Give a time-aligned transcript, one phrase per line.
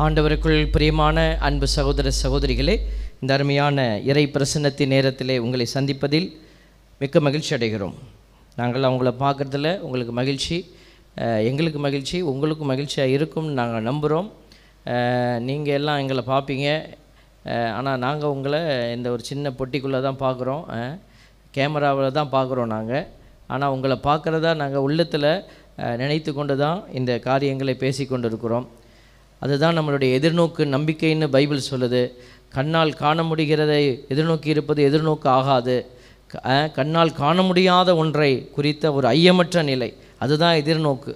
[0.00, 2.74] ஆண்டவருக்குள் பிரியமான அன்பு சகோதர சகோதரிகளே
[3.22, 3.76] இந்த அருமையான
[4.10, 6.28] இறை பிரசன்னத்தின் நேரத்திலே உங்களை சந்திப்பதில்
[7.00, 7.96] மிக்க மகிழ்ச்சி அடைகிறோம்.
[8.60, 10.56] நாங்கள் அவங்கள பார்க்குறதுல உங்களுக்கு மகிழ்ச்சி
[11.50, 14.28] எங்களுக்கு மகிழ்ச்சி உங்களுக்கும் மகிழ்ச்சியாக இருக்கும்னு நாங்கள் நம்புகிறோம்
[15.48, 16.68] நீங்கள் எல்லாம் எங்களை பார்ப்பீங்க.
[17.76, 18.60] ஆனால் நாங்கள் உங்களை
[18.96, 20.64] இந்த ஒரு சின்ன பொட்டிக்குள்ளே தான் பார்க்குறோம்.
[21.56, 23.08] கேமராவில் தான் பார்க்குறோம் நாங்கள்
[23.54, 25.32] ஆனால் உங்களை பார்க்குறதா நாங்கள் உள்ளத்தில்
[26.02, 28.68] நினைத்து கொண்டு தான் இந்த காரியங்களை பேசி கொண்டு இருக்கிறோம்
[29.44, 32.02] அதுதான் நம்மளுடைய எதிர்நோக்கு நம்பிக்கைன்னு பைபிள் சொல்லுது.
[32.56, 33.80] கண்ணால் காண முடிகிறதை
[34.12, 35.76] எதிர்நோக்கி இருப்பது எதிர்நோக்கு ஆகாது.
[36.78, 39.90] கண்ணால் காண முடியாத ஒன்றை குறித்த ஒரு ஐயமற்ற நிலை.
[40.24, 41.12] அதுதான் எதிர்நோக்கு.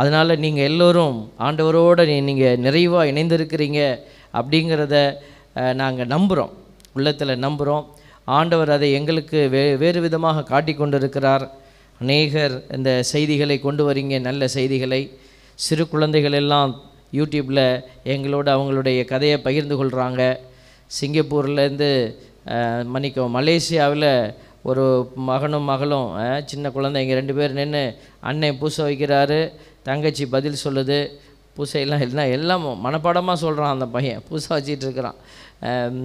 [0.00, 3.80] அதனால் நீங்கள் எல்லோரும் ஆண்டவரோடு நீங்கள் நிறைவாக இணைந்திருக்கிறீங்க
[4.38, 4.94] அப்படிங்கிறத
[5.80, 6.54] நாங்கள் நம்புகிறோம்
[6.96, 7.84] உள்ளத்தில் நம்புகிறோம்
[8.38, 11.44] ஆண்டவர் அதை எங்களுக்கு வே வேறு விதமாக காட்டி கொண்டிருக்கிறார்.
[12.02, 15.02] அநேகர் இந்த செய்திகளை கொண்டு வரீங்க நல்ல செய்திகளை.
[15.64, 16.72] சிறு குழந்தைகள் எல்லாம்
[17.14, 17.64] யூடியூப்பில்
[18.06, 20.22] எங்களோட அவங்களுடைய கதையை பகிர்ந்து கொள்கிறாங்க
[20.90, 21.90] சிங்கப்பூர்லேருந்து
[22.86, 24.10] மன்னிக்கோ மலேசியாவில்
[24.62, 24.84] ஒரு
[25.28, 26.08] மகனும் மகளும்
[26.46, 27.82] சின்ன குழந்தைங்க ரெண்டு பேர் நின்று
[28.20, 29.40] அண்ணன் பூசை வைக்கிறாரு.
[29.82, 30.98] தங்கச்சி பதில் சொல்லுது.
[31.56, 34.22] பூசையெல்லாம் எல்லாம் எல்லாம் மனப்பாடமாக சொல்கிறான் அந்த பையன்.
[34.28, 35.18] பூசை வச்சிட்டு இருக்கிறான்.
[35.62, 35.98] அஹ்,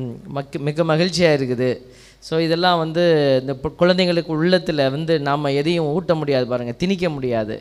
[0.59, 1.69] மக்க மகிழ்ச்சியாக இருக்குது.
[2.23, 3.03] ஸோ இதெல்லாம் வந்து
[3.41, 7.55] இந்த குழந்தைங்களுக்கு உள்ளத்தில் வந்து நாம் எதையும் ஊட்ட முடியாது பாருங்கள் திணிக்க முடியாது.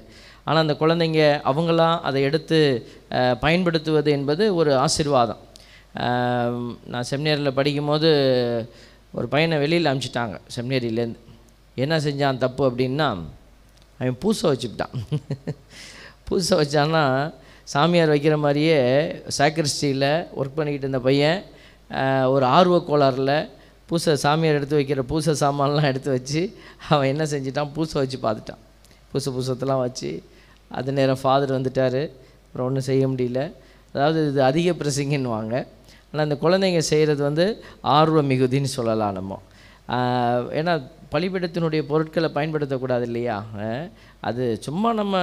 [0.49, 2.59] ஆனால் அந்த குழந்தைங்க அவங்களாம் அதை எடுத்து
[3.45, 5.43] பயன்படுத்துவது என்பது ஒரு ஆசீர்வாதம்.
[6.93, 8.11] நான் செமினேரியில் படிக்கும்போது
[9.19, 11.21] ஒரு பையனை வெளியில் அனுப்பிச்சிட்டாங்க செமினேரியிலேருந்து.
[11.85, 13.09] என்ன செஞ்சான் தப்பு அப்படின்னா
[13.99, 14.95] அவன் பூசை வச்சுக்கிட்டான்.
[16.29, 17.05] பூசை வச்சான்னா
[17.73, 18.79] சாமியார் வைக்கிற மாதிரியே
[19.39, 21.41] சாக்ரிஸ்டியில் ஒர்க் பண்ணிக்கிட்டு இருந்த பையன்
[22.35, 23.37] ஒரு ஆர்வ கோளாறில்
[23.89, 26.41] பூசை சாமியார் எடுத்து வைக்கிற பூசை சாமான்லாம் எடுத்து வச்சு
[26.93, 27.71] அவன் என்ன செஞ்சிட்டான்?
[27.77, 28.63] பூசை வச்சு பார்த்துட்டான்.
[29.13, 30.11] பூசை பூசத்தெல்லாம் வச்சு
[30.79, 32.03] அது நேரம் ஃபாதர் வந்துட்டார்.
[32.45, 33.41] அப்புறம் ஒன்றும் செய்ய முடியல.
[33.95, 35.55] அதாவது இது அதிக பிரசிங்கன்னுவாங்க.
[36.11, 37.47] ஆனால் அந்த குழந்தைங்க செய்கிறது வந்து
[37.97, 39.39] ஆர்வ மிகுதின்னு சொல்லலாம் நம்ம.
[40.59, 40.73] ஏன்னா
[41.13, 43.37] பலிபீடத்தினுடைய பொருட்களை பயன்படுத்தக்கூடாது இல்லையா?
[44.29, 45.23] அது சும்மா நம்ம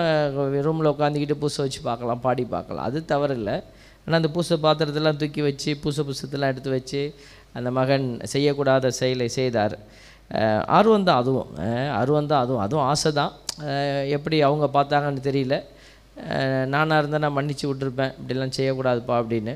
[0.68, 2.86] ரூமில் உட்காந்துக்கிட்டு பூசை வச்சு பார்க்கலாம் பாடி பார்க்கலாம்.
[2.90, 3.56] அது தவறில்லை.
[4.06, 7.02] ஆனால் அந்த பூசை பாத்திரத்தெல்லாம் தூக்கி வச்சு பூசை புசத்தெல்லாம் எடுத்து வச்சு
[7.58, 9.76] அந்த மகன் செய்யக்கூடாத செயலை செய்தார்.
[10.78, 11.50] ஆர்வம் தான் அதுவும்.
[12.00, 12.64] ஆர்வம் தான் அதுவும்.
[12.66, 13.34] அதுவும் ஆசை தான்.
[14.16, 15.58] எப்படி அவங்க பார்த்தாங்கன்னு தெரியல.
[16.74, 18.14] நானாக இருந்தால் நான் மன்னிச்சு விட்டுருப்பேன்.
[18.20, 19.54] இப்படிலாம் செய்யக்கூடாதுப்பா அப்படின்னு.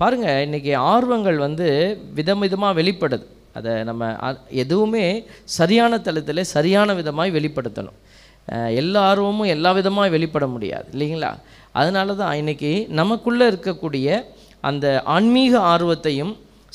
[0.00, 1.66] பாருங்கள் இன்றைக்கி ஆர்வங்கள் வந்து
[2.18, 3.26] விதம் விதமாக வெளிப்படுது.
[3.58, 4.10] அதை நம்ம
[4.64, 5.04] எதுவுமே
[5.58, 7.98] சரியான தளத்தில் சரியான விதமாக வெளிப்படுத்தணும்.
[8.80, 10.86] எல்லா ஆர்வமும் எல்லா விதமாக வெளிப்பட முடியாது.
[10.94, 11.30] இல்லைங்களா?
[11.80, 14.20] அதனால தான் இன்றைக்கி நமக்குள்ளே இருக்கக்கூடிய
[14.68, 14.86] அந்த
[15.16, 16.32] ஆன்மீக ஆர்வத்தையும்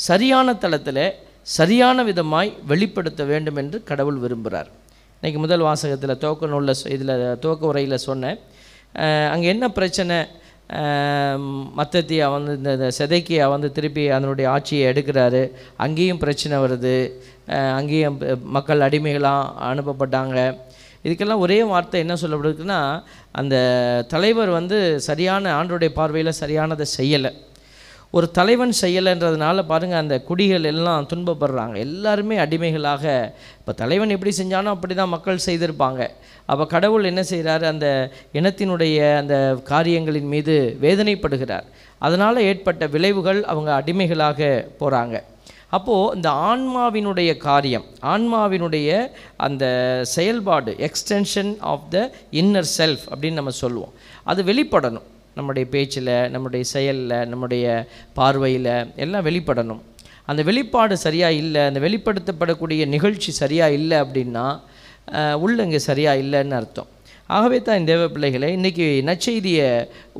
[0.08, 1.06] சரியான தளத்தில்
[1.44, 4.70] சரியான விதமாய் வெளிப்படுத்த வேண்டும் என்று கடவுள் விரும்புகிறார்
[5.18, 8.40] இன்றைக்கி முதல் வாசகத்தில் துவக்க நூலில் இதில் துவக்க உரையில் சொன்னேன்.
[9.34, 10.18] அங்கே என்ன பிரச்சனை?
[11.80, 15.44] மத்தத்தியா வந்து இந்த செதைக்கியா வந்து திருப்பி அதனுடைய ஆட்சியை எடுக்கிறாரு.
[15.86, 16.96] அங்கேயும் பிரச்சனை வருது.
[17.80, 18.18] அங்கேயும்
[18.56, 20.38] மக்கள் அடிமைகளாக அனுப்பப்பட்டாங்க.
[21.06, 22.80] இதுக்கெல்லாம் ஒரே வார்த்தை என்ன சொல்லப்படுதுன்னா
[23.40, 23.56] அந்த
[24.14, 24.78] தலைவர் வந்து
[25.08, 27.32] சரியான ஆண்டோடைய பார்வையில் சரியானதை செய்யலை.
[28.18, 31.76] ஒரு தலைவன் செய்யலைன்றதுனால பாருங்கள் அந்த குடிகள் எல்லாம் துன்பப்படுறாங்க.
[31.86, 33.06] எல்லாருமே அடிமைகளாக.
[33.60, 36.02] இப்போ தலைவன் எப்படி செஞ்சானோ அப்படி தான் மக்கள் செய்திருப்பாங்க.
[36.52, 37.88] அப்போ கடவுள் என்ன செய்கிறாரு அந்த
[38.40, 39.36] இனத்தினுடைய அந்த
[39.72, 41.66] காரியங்களின் மீது வேதனைப்படுகிறார்.
[42.08, 44.50] அதனால் ஏற்பட்ட விளைவுகள் அவங்க அடிமைகளாக
[44.82, 45.16] போகிறாங்க
[45.78, 48.90] அப்போது இந்த ஆன்மாவினுடைய காரியம் ஆன்மாவினுடைய
[49.48, 49.64] அந்த
[50.16, 52.06] செயல்பாடு extension of the
[52.42, 53.96] inner self அப்படின்னு நம்ம சொல்லுவோம்.
[54.24, 55.08] அது வெளிப்படணும்.
[55.36, 57.66] நம்முடைய பேச்சில் நம்முடைய செயலில் நம்முடைய
[58.20, 58.74] பார்வையில்
[59.06, 59.82] எல்லாம் வெளிப்படணும்.
[60.32, 64.46] அந்த வெளிப்பாடு சரியாக இல்லை அந்த வெளிப்படுத்தப்படக்கூடிய நிகழ்ச்சி சரியாக இல்லை அப்படின்னா
[65.46, 66.90] உள்ளங்க சரியாக இல்லைன்னு அர்த்தம்.
[67.36, 69.68] ஆகவே தான் இந்த தேவ பிள்ளைகளை இன்றைக்கி நற்செய்தியை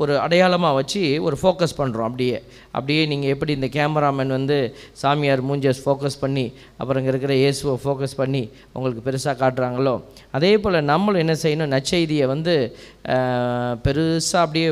[0.02, 2.38] ஒரு அடையாளமாக வச்சு ஒரு ஃபோக்கஸ் பண்ணுறோம் அப்படியே.
[2.78, 4.58] அப்படியே நீங்கள் எப்படி இந்த கேமராமேன் வந்து
[5.02, 6.46] சாமியார் மூஞ்சஸ் ஃபோக்கஸ் பண்ணி
[6.80, 8.44] அப்புறம் இங்கே இருக்கிற இயேசுவை ஃபோக்கஸ் பண்ணி
[8.76, 9.96] உங்களுக்கு பெருசாக காட்டுறாங்களோ?
[10.38, 11.74] அதே போல் நம்மளும் என்ன செய்யணும்?
[11.76, 12.56] நச்செய்தியை வந்து
[13.88, 14.70] பெருசாக அப்படியே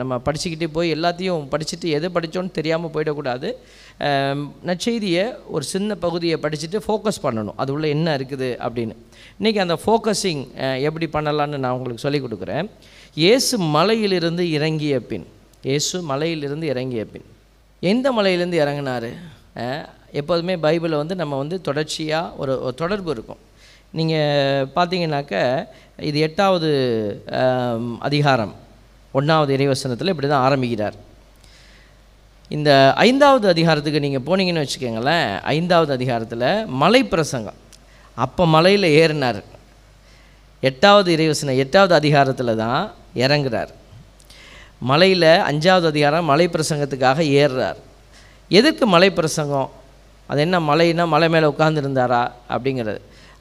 [0.00, 3.50] நம்ம படிச்சுக்கிட்டே போய் எல்லாத்தையும் படிச்சுட்டு எது படித்தோன்னு தெரியாமல் போயிடக்கூடாது.
[4.68, 5.24] நற்செய்தியை
[5.54, 7.58] ஒரு சின்ன பகுதியை படிச்சுட்டு ஃபோக்கஸ் பண்ணணும்.
[7.62, 8.94] அது உள்ளே என்ன இருக்குது அப்படின்னு.
[9.38, 10.42] இன்றைக்கி அந்த ஃபோக்கஸிங்
[10.88, 12.68] எப்படி பண்ணலான்னு நான் உங்களுக்கு சொல்லிக் கொடுக்குறேன்.
[13.24, 15.26] இயேசு மலையிலிருந்து இறங்கிய பின்
[15.68, 17.26] இயேசு மலையிலிருந்து இறங்கிய பின்
[17.90, 19.10] எந்த மலையிலேருந்து இறங்கினார்?
[20.20, 23.40] எப்போதுமே பைபிளில் வந்து நம்ம வந்து தொடர்ச்சியாக ஒரு தொடர்பு இருக்கும்.
[23.98, 25.34] நீங்கள் பார்த்தீங்கன்னாக்க
[26.08, 26.70] இது எட்டாவது
[28.08, 28.54] அதிகாரம்
[29.18, 30.96] ஒன்றாவது இறைவசனத்தில் இப்படி தான் ஆரம்பிக்கிறார்.
[32.56, 32.70] இந்த
[33.06, 36.48] ஐந்தாவது அதிகாரத்துக்கு நீங்கள் போனீங்கன்னு வச்சுக்கோங்களேன் ஐந்தாவது அதிகாரத்தில்
[36.82, 37.58] மலை பிரசங்கம்.
[38.24, 39.38] அப்போ மலையில் ஏறினார்.
[40.68, 42.80] எட்டாவது இறைவசனை எட்டாவது அதிகாரத்தில் தான்
[43.24, 43.70] இறங்குறார்.
[44.90, 47.78] மலையில் அஞ்சாவது அதிகாரம் மலை பிரசங்கத்துக்காக ஏறுறார்.
[48.58, 49.70] எதுக்கு மலை பிரசங்கம்?
[50.30, 52.22] அது என்ன மலைன்னா மலை மேலே உட்காந்துருந்தாரா
[52.54, 53.00] அப்படிங்கிறது.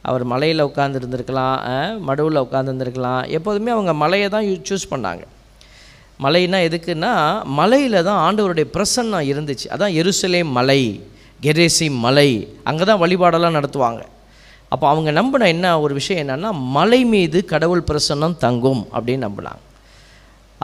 [0.10, 1.58] அவர் மலையில் உட்காந்துருந்துருக்கலாம்
[2.08, 5.24] மடுவில் உட்காந்துருந்துருக்கலாம் எப்போதுமே அவங்க மலையை தான் சூஸ் பண்ணாங்க.
[6.24, 7.12] மலைன்னா எதுக்குன்னா
[7.60, 9.68] மலையில் தான் ஆண்டவருடைய பிரசன்னம் இருந்துச்சு.
[9.76, 10.82] அதான் எருசலேம் மலை
[11.46, 12.30] கெரேசி மலை
[12.70, 14.02] அங்கே தான் வழிபாடெல்லாம் நடத்துவாங்க.
[14.74, 19.62] அப்போ அவங்க நம்பின என்ன ஒரு விஷயம் என்னென்னா மலை மீது கடவுள் பிரசன்னம் தங்கும் அப்படின்னு நம்பினாங்க.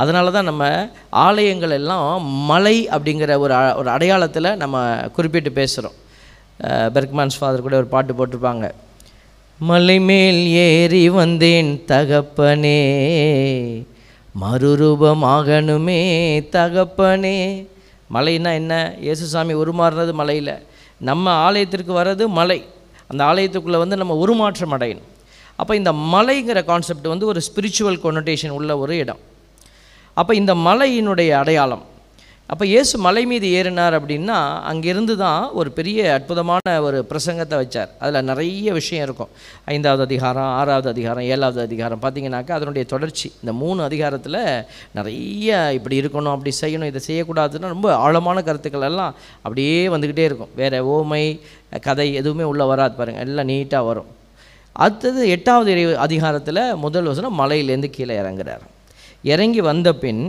[0.02, 0.64] அதனால தான் நம்ம
[1.26, 2.08] ஆலயங்கள் எல்லாம்
[2.52, 4.84] மலை அப்படிங்கிற ஒரு ஒரு அடையாளத்தில் நம்ம
[5.18, 5.98] குறிப்பிட்டு பேசுகிறோம்
[6.96, 8.66] பெர்க்மான்ஸ் ஃபாதர் கூட ஒரு பாட்டு போட்டிருப்பாங்க.
[9.60, 12.80] மலை மேல் ஏறி வந்தேன் தகப்பனே
[14.42, 16.00] மறுரூபமாகணுமே
[16.52, 17.68] தகப்பனே.
[18.14, 18.96] மலைன்னா என்ன?
[19.02, 20.68] இயேசுசாமி உருமாறுறது மலையில்.
[20.98, 22.66] நம்ம ஆலயத்திற்கு வர்றது மலை.
[23.08, 25.08] அந்த ஆலயத்துக்குள்ளே வந்து நம்ம உருமாற்றம் அடையணும்.
[25.56, 29.18] அப்போ இந்த மலைங்கிற கான்செப்ட் வந்து ஒரு ஸ்பிரிச்சுவல் கொனோட்டேஷன் உள்ள ஒரு இடம்.
[30.14, 31.86] அப்போ இந்த மலையினுடைய அடையாளம்.
[32.52, 34.36] அப்போ இயேசு மலை மீது ஏறினார் அப்படின்னா
[34.72, 37.90] அங்கிருந்து தான் ஒரு பெரிய அற்புதமான ஒரு பிரசங்கத்தை வச்சார்.
[38.04, 39.32] அதில் நிறைய விஷயம் இருக்கும்.
[39.74, 42.02] ஐந்தாவது அதிகாரம் ஆறாவது அதிகாரம் ஏழாவது அதிகாரம்.
[42.04, 43.28] பார்த்தீங்கன்னாக்கா அதனுடைய தொடர்ச்சி.
[43.42, 44.40] இந்த மூணு அதிகாரத்தில்
[45.00, 50.54] நிறைய இப்படி இருக்கணும் அப்படி செய்யணும் இதை செய்யக்கூடாதுன்னா ரொம்ப ஆழமான கருத்துக்கள் எல்லாம் அப்படியே வந்துக்கிட்டே இருக்கும்.
[50.62, 51.24] வேறு ஓமை
[51.90, 54.10] கதை எதுவுமே உள்ளே வராது பாருங்கள் எல்லாம் நீட்டாக வரும்.
[54.84, 55.72] அடுத்தது எட்டாவது
[56.08, 58.66] அதிகாரத்தில் முதல் வசனம் மலையிலேருந்து கீழே இறங்குறார்.
[59.34, 60.26] இறங்கி வந்த பின்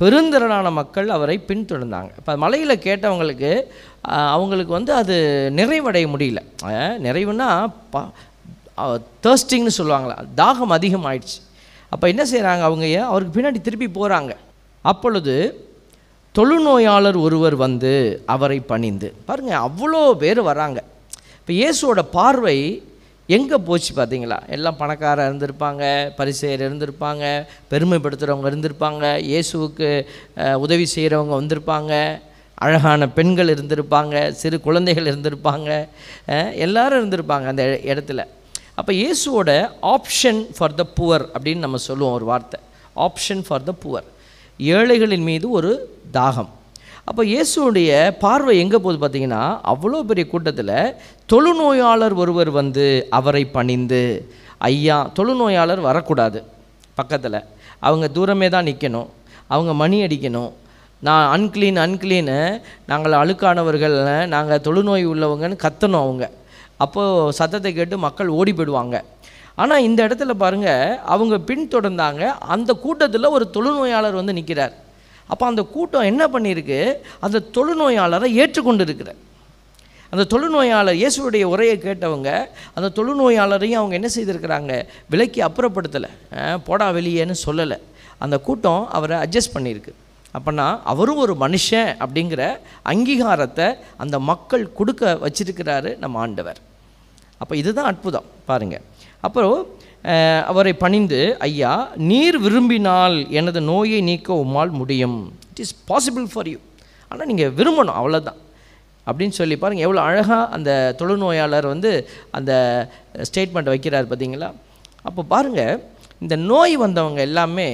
[0.00, 2.10] பெருந்திரளான மக்கள் அவரை பின்தொடர்ந்தாங்க.
[2.20, 3.52] இப்போ மலையில் கேட்டவங்களுக்கு
[4.34, 5.16] அவங்களுக்கு வந்து அது
[5.58, 6.40] நிறைவடைய முடியல.
[7.06, 7.48] நிறைவுன்னா
[7.94, 8.02] பா
[9.24, 11.38] தேர்ஸ்டிங்னு சொல்லுவாங்களா தாகம் அதிகமாயிடுச்சு.
[11.94, 12.84] அப்போ என்ன செய்கிறாங்க அவங்க?
[12.98, 14.32] ஏன் அவருக்கு பின்னாடி திருப்பி போகிறாங்க
[14.90, 15.34] அப்பொழுது
[16.34, 17.92] தொழுநோயாளர் ஒருவர் வந்து
[18.34, 19.08] அவரை பணிந்து.
[19.28, 20.78] பாருங்கள் அவ்வளோ பேர் வராங்க.
[21.40, 22.58] இப்போ இயேசுவோட பார்வை
[23.36, 25.82] எங்கே போச்சு பார்த்தீங்களா எல்லாம் பணக்காரர் இருந்திருப்பாங்க
[26.18, 27.24] பரிசெயர் இருந்திருப்பாங்க
[27.72, 29.88] பெருமைப்படுத்துகிறவங்க இருந்திருப்பாங்க இயேசுவுக்கு
[30.64, 31.92] உதவி செய்கிறவங்க வந்திருப்பாங்க
[32.66, 35.68] அழகான பெண்கள் இருந்திருப்பாங்க சிறு குழந்தைகள் இருந்திருப்பாங்க
[36.66, 38.22] எல்லாரும் இருந்திருப்பாங்க அந்த இடத்துல.
[38.80, 39.50] அப்போ இயேசுவோட
[39.94, 42.58] ஆப்ஷன் ஃபார் த புவர் அப்படின்னு நம்ம சொல்லுவோம் ஒரு வார்த்தை.
[43.06, 44.08] ஆப்ஷன் ஃபார் த புவர்
[44.58, 45.72] ஏழைகளின் மீது ஒரு
[46.18, 46.50] தாகம்.
[47.08, 47.90] அப்போ இயேசுவுடைய
[48.22, 50.72] பார்வை எங்கே போகுது பார்த்தீங்கன்னா அவ்வளோ பெரிய கூட்டத்தில்
[51.32, 52.86] தொழுநோயாளர் ஒருவர் வந்து
[53.18, 54.00] அவரை பணிந்து
[54.68, 56.38] ஐயா தொழுநோயாளர் வரக்கூடாது.
[56.98, 57.38] பக்கத்தில்.
[57.88, 59.08] அவங்க தூரமே தான் நிற்கணும்
[59.54, 60.50] அவங்க மணி அடிக்கணும்.
[61.06, 62.36] நான் அன்க்ளீன் அன்க்ளீனு
[62.90, 63.96] நாங்கள் அழுக்கானவர்கள்
[64.34, 66.24] நாங்கள் தொழுநோய் உள்ளவங்கன்னு கத்தணும் அவங்க.
[66.84, 68.96] அப்போது சத்தத்தை கேட்டு மக்கள் ஓடி போயிடுவாங்க.
[69.62, 72.24] ஆனால் இந்த இடத்துல பாருங்கள் அவங்க பின்தொடர்ந்தாங்க
[72.56, 74.74] அந்த கூட்டத்தில் ஒரு தொழுநோயாளர் வந்து நிற்கிறார்
[75.32, 76.80] அப்போ அந்த கூட்டம் என்ன பண்ணியிருக்கு?
[77.26, 79.10] அந்த தொழுநோயாளரை ஏற்றுக்கொண்டு இருக்கிற
[80.12, 82.30] அந்த தொழுநோயாளர் இயேசுவுடைய உரையை கேட்டவங்க
[82.76, 84.72] அந்த தொழுநோயாளரையும் அவங்க என்ன செய்திருக்கிறாங்க?
[85.12, 86.10] விலைக்கு அப்புறப்படுத்தலை.
[86.68, 87.78] போடா வெளியேன்னு சொல்லலை.
[88.24, 89.92] அந்த கூட்டம் அவரை அட்ஜஸ்ட் பண்ணியிருக்கு.
[90.36, 92.42] அப்போனா அவரும் ஒரு மனுஷன் அப்படிங்கிற
[92.92, 93.66] அங்கீகாரத்தை
[94.04, 96.58] அந்த மக்கள் கொடுக்க வச்சிருக்கிறாரு நம்ம ஆண்டவர்.
[97.42, 98.26] அப்போ இதுதான் அற்புதம்.
[98.48, 98.84] பாருங்கள்
[99.26, 99.58] அப்புறம்
[100.50, 101.72] அவரை பணிந்து ஐயா
[102.10, 105.18] நீர் விரும்பினால் எனது நோயை நீக்க உம்மால் முடியும்.
[105.50, 106.58] It is possible for you
[107.10, 108.40] ஆனால் நீங்கள் விரும்பணும் அவ்வளோதான்
[109.06, 111.90] அப்படின்னு சொல்லி பாருங்கள் எவ்வளோ அழகாக அந்த தொழுநோயாளர் வந்து
[112.38, 112.52] அந்த
[113.28, 114.48] ஸ்டேட்மெண்ட் வைக்கிறார் பார்த்தீங்களா
[115.08, 115.80] அப்போ பாருங்கள்
[116.24, 117.68] இந்த நோய் வந்தவங்க எல்லாமே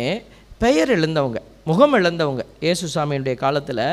[0.64, 1.40] பெயர் இழந்தவங்க
[1.70, 3.86] முகம் இழந்தவங்க இயேசு சாமியுடைய காலத்தில்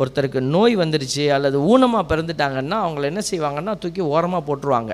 [0.00, 4.92] ஒருத்தருக்கு நோய் வந்துருச்சு அல்லது ஊனமாக பிறந்துட்டாங்கன்னா அவங்கள என்ன செய்வாங்கன்னா தூக்கி ஓரமாக போட்டுருவாங்க.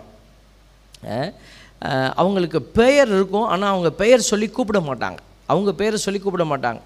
[2.21, 5.21] அவங்களுக்கு பெயர் இருக்கும் ஆனால் அவங்க பெயர் சொல்லி கூப்பிட மாட்டாங்க.
[5.53, 6.81] அவங்க பேரை சொல்லி கூப்பிட மாட்டாங்க.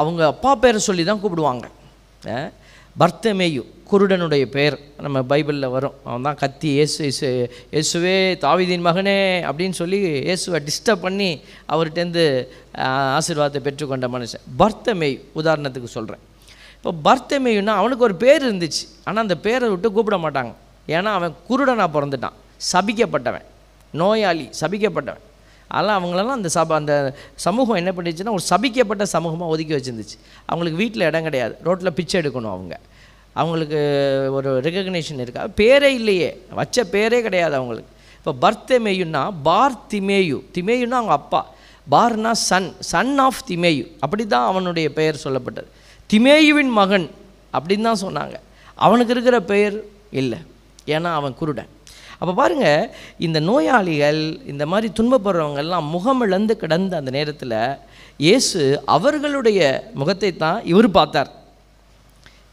[0.00, 1.66] அவங்க அப்பா பேரை சொல்லி தான் கூப்பிடுவாங்க.
[3.00, 5.96] பர்த்தமேயு குருடனுடைய பெயர் நம்ம பைபிளில் வரும்.
[6.06, 7.28] அவன் தான் கத்தி இயேசு இசு
[7.74, 9.98] இயேசுவே தாவிதின் மகனே அப்படின்னு சொல்லி
[10.28, 11.28] இயேசுவை டிஸ்டர்ப் பண்ணி
[11.74, 12.24] அவர்கிட்டேருந்து
[13.18, 14.44] ஆசீர்வாதத்தை பெற்றுக்கொண்ட மனுஷன்.
[14.62, 16.24] பர்த்தமேய் உதாரணத்துக்கு சொல்கிறேன்
[16.78, 18.84] இப்போ பர்த்தமேயுன்னா அவனுக்கு ஒரு பேர் இருந்துச்சு.
[19.06, 20.52] ஆனால் அந்த பேரை விட்டு கூப்பிட மாட்டாங்க.
[20.96, 22.36] ஏன்னா அவன் குருடனாக பிறந்துட்டான்.
[22.72, 23.42] சபிக்கப்பட்டவன்.
[23.90, 25.24] நோயாளி சபிக்கப்பட்டவன்.
[25.68, 30.18] அதெல்லாம் அவங்களெல்லாம் அந்த சப அந்த சமூகம் என்ன பண்ணிச்சுன்னா ஒரு சபிக்கப்பட்ட சமூகமாக ஒதுக்கி வச்சுருந்துச்சு.
[30.46, 31.56] அவங்களுக்கு வீட்டில் இடம் கிடையாது.
[31.62, 32.80] ரோட்டில் பிச்சை எடுக்கணும் அவங்க.
[33.32, 33.76] அவங்களுக்கு
[34.32, 35.46] ஒரு ரெகக்னேஷன் இருக்கா?
[35.56, 36.42] பேரே இல்லையே.
[36.50, 37.92] வச்ச பேரே கிடையாது அவங்களுக்கு.
[38.24, 41.54] இப்போ பர்த்தமேயுன்னா பார் திமேயு திமேயுன்னா அவங்க அப்பா.
[41.90, 42.74] பார்னா சன்.
[42.78, 43.92] Son of Timaeus.
[44.00, 45.66] அப்படி தான் அவனுடைய பெயர் சொல்லப்பட்டது.
[46.12, 47.10] திமேயுவின் மகன்
[47.52, 48.34] அப்படின்னு தான் சொன்னாங்க.
[48.74, 50.38] அவனுக்கு இருக்கிற பெயர் இல்லை.
[50.86, 51.74] ஏன்னா அவன் குருடன்.
[52.20, 52.90] அப்போ பாருங்கள்
[53.26, 54.20] இந்த நோயாளிகள்
[54.52, 57.58] இந்த மாதிரி துன்பப்படுறவங்க எல்லாம் முகமிழந்து கிடந்த அந்த நேரத்தில்
[58.26, 58.60] இயேசு
[58.94, 59.60] அவர்களுடைய
[60.00, 61.30] முகத்தை தான் இவர் பார்த்தார்.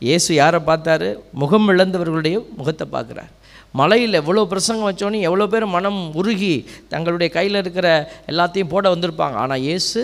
[0.07, 1.09] இயேசு யாரை பார்த்தாரு?
[1.41, 3.31] முகம் இழந்தவர்களுடைய முகத்தை பார்க்குறார்.
[3.79, 6.55] மலையில் எவ்வளோ பிரசங்கம் வச்சோன்னே எவ்வளோ பேர் மனம் உருகி
[6.91, 7.87] தங்களுடைய கையில் இருக்கிற
[8.31, 9.37] எல்லாத்தையும் போட வந்திருப்பாங்க.
[9.43, 10.01] ஆனால் இயேசு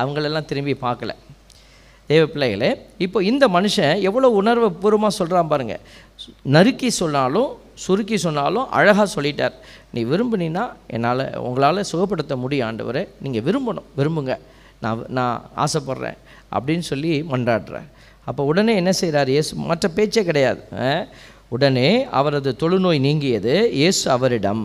[0.00, 1.14] அவங்களெல்லாம் திரும்பி பார்க்கல.
[2.10, 2.70] தேவ பிள்ளைகளே
[3.04, 5.74] இப்போ இந்த மனுஷன் எவ்வளோ உணர்வு பூர்வமாக சொல்கிறான் பாருங்க.
[6.54, 7.50] நறுக்கி சொன்னாலும்
[7.84, 9.54] சுருக்கி சொன்னாலும் அழகாக சொல்லிட்டார்.
[9.94, 10.64] நீ விரும்புனீன்னா
[10.94, 13.02] என்னால் உங்களால் சுகப்படுத்த முடியும் ஆண்டவரை.
[13.24, 14.34] நீங்கள் விரும்பணும் விரும்புங்க.
[14.84, 16.18] நான் நான் ஆசைப்பட்றேன்
[16.56, 17.88] அப்படின்னு சொல்லி மன்றாடுறார்.
[18.28, 19.52] அப்போ உடனே என்ன செய்கிறார் இயேசு?
[19.70, 20.62] மற்ற பேச்சே கிடையாது.
[21.56, 21.88] உடனே
[22.18, 24.64] அவரது தொழுநோய் நீங்கியது இயேசு அவரிடம்.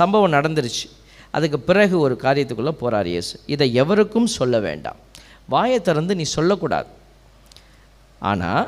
[0.00, 0.86] சம்பவம் நடந்துருச்சு.
[1.36, 3.34] அதுக்கு பிறகு ஒரு காரியத்துக்குள்ளே போகிறார் இயேசு.
[3.54, 5.00] இதை எவருக்கும் சொல்ல வேண்டாம்.
[5.54, 6.90] வாயை திறந்து நீ சொல்லக்கூடாது.
[8.30, 8.64] ஆனால்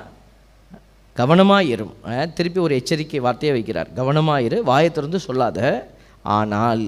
[1.17, 1.95] கவனமாயிரும்
[2.37, 3.91] திருப்பி ஒரு எச்சரிக்கை வார்த்தையை வைக்கிறார்.
[3.99, 5.59] கவனமாக இரு வாயை திறந்து சொல்லாத.
[6.39, 6.85] ஆனால்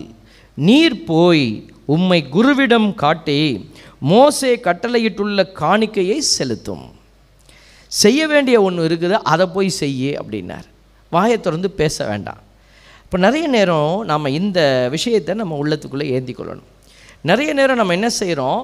[0.58, 1.46] நீர் போய்
[1.94, 3.40] உம்மை குருவிடம் காட்டி
[4.10, 6.86] மோசே கட்டளையிட்டுள்ள காணிக்கையை செலுத்தும்.
[7.92, 10.66] செய்ய வேண்டிய ஒன்று இருக்குது அதை போய் செய்யு அப்படின்னார்.
[11.12, 12.40] வாயை திறந்து பேச வேண்டாம்.
[13.04, 14.60] இப்போ நிறைய நேரம் நம்ம இந்த
[14.94, 16.70] விஷயத்தை நம்ம உள்ளத்துக்குள்ளே ஏந்தி கொள்ளணும்
[17.30, 18.60] நிறைய நேரம் நம்ம என்ன செய்கிறோம்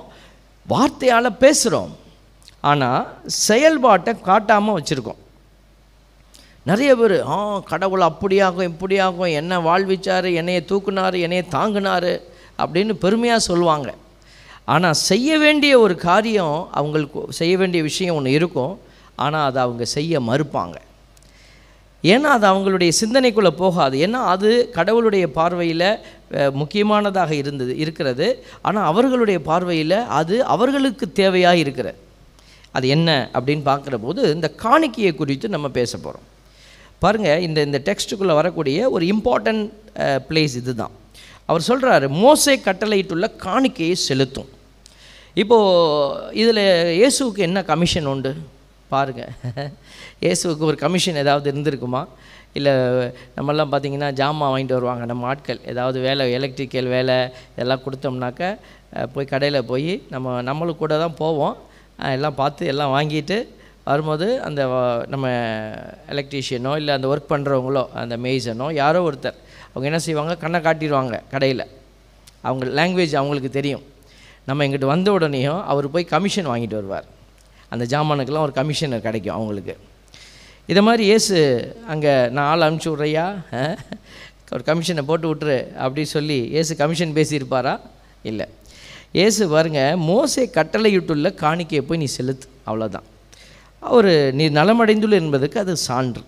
[0.71, 1.93] வார்த்தையால் பேசுகிறோம்
[2.71, 3.07] ஆனால்
[3.47, 5.21] செயல்பாட்டை காட்டாமல் வச்சுருக்கோம்.
[6.71, 7.37] நிறைய பேர் ஆ
[7.71, 12.13] கடவுள் அப்படியாகும் இப்படியாகும் என்ன வாழ்விச்சார் என்னையை தூக்குனாரு என்னையை தாங்கினார்
[12.63, 13.89] அப்படின்னு பெருமையாக சொல்லுவாங்க.
[14.75, 18.75] ஆனால் செய்ய வேண்டிய ஒரு காரியம் அவங்களுக்கு செய்ய வேண்டிய விஷயம் ஒன்று இருக்கும்.
[19.25, 20.77] ஆனால் அதை அவங்க செய்ய மறுப்பாங்க.
[22.11, 23.97] ஏன்னா அது அவங்களுடைய சிந்தனைக்குள்ளே போகாது.
[24.05, 25.89] ஏன்னா அது கடவுளுடைய பார்வையில்
[26.61, 28.27] முக்கியமானதாக இருந்தது இருக்கிறது.
[28.69, 31.89] ஆனால் அவர்களுடைய பார்வையில் அது அவர்களுக்கு தேவையாக இருக்கிற.
[32.77, 36.27] அது என்ன அப்படின்னு பார்க்குற போது இந்த காணிக்கையை குறித்து நம்ம பேச போகிறோம்
[37.05, 39.65] பாருங்கள் இந்த இந்த டெக்ஸ்ட்டுக்குள்ளே வரக்கூடிய ஒரு இம்பார்ட்டண்ட்
[40.29, 40.95] பிளேஸ் இதுதான்.
[41.51, 44.51] அவர் சொல்கிறாரு மோசை கட்டளையிட்டுள்ள காணிக்கையை செலுத்தும்.
[45.43, 46.65] இப்போது இதில்
[47.01, 48.33] இயேசுவுக்கு என்ன கமிஷன் உண்டு?
[48.93, 49.33] பாருங்கள்
[50.25, 52.03] இயேசுவுக்கு ஒரு கமிஷன் ஏதாவது இருந்திருக்குமா?
[52.59, 52.73] இல்லை
[53.37, 55.61] நம்மெல்லாம் பார்த்திங்கன்னா ஜாமான் வாங்கிட்டு வருவாங்க நம்ம ஆட்கள்.
[55.73, 57.17] ஏதாவது வேலை எலக்ட்ரிக்கல் வேலை
[57.55, 58.51] இதெல்லாம் கொடுத்தோம்னாக்க
[59.15, 61.57] போய் கடையில் போய் நம்ம நம்மளும் கூட தான் போவோம்.
[62.17, 63.39] எல்லாம் பார்த்து எல்லாம் வாங்கிட்டு
[63.91, 64.63] வரும்போது அந்த
[65.13, 65.27] நம்ம
[66.15, 69.39] எலக்ட்ரீஷியனோ இல்லை அந்த ஒர்க் பண்ணுறவங்களோ அந்த மேய்சனோ யாரோ ஒருத்தர்
[69.71, 70.35] அவங்க என்ன செய்வாங்க?
[70.43, 71.65] கண்ணை காட்டிடுவாங்க கடையில்.
[72.49, 73.85] அவங்க லாங்குவேஜ் அவங்களுக்கு தெரியும்.
[74.49, 77.09] நம்ம எங்கிட்ட வந்த உடனேயும் அவர் போய் கமிஷன் வாங்கிட்டு வருவார்.
[77.75, 79.75] அந்த ஜாமானுக்கெல்லாம் ஒரு கமிஷன் கிடைக்கும் அவங்களுக்கு.
[80.73, 81.39] இதை மாதிரி இயேசு
[81.93, 83.27] அங்கே நான் ஆள் அனுப்பிச்சி விட்றையா
[84.57, 87.73] ஒரு கமிஷனை போட்டு விட்டுரு அப்படி சொல்லி இயேசு கமிஷன் பேசியிருப்பாரா?
[88.31, 88.47] இல்லை.
[89.25, 92.47] ஏசு பாருங்க மோசை கட்டளையிட்டுள்ள காணிக்கையை போய் நீ செலுத்து.
[92.69, 93.07] அவ்வளோதான்
[93.91, 96.23] அவர் நீ நலமடைந்துள்ள என்பதுக்கு அது சான்று.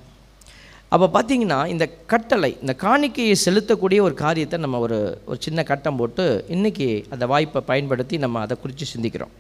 [0.95, 4.99] அப்போ பார்த்தீங்கன்னா இந்த கட்டளை இந்த காணிக்கையை செலுத்தக்கூடிய ஒரு காரியத்தை நம்ம ஒரு
[5.31, 9.35] ஒரு சின்ன கட்டம் போட்டு இன்றைக்கி அந்த வாய்ப்பை பயன்படுத்தி நம்ம அதை குறித்து சிந்திக்கிறோம்.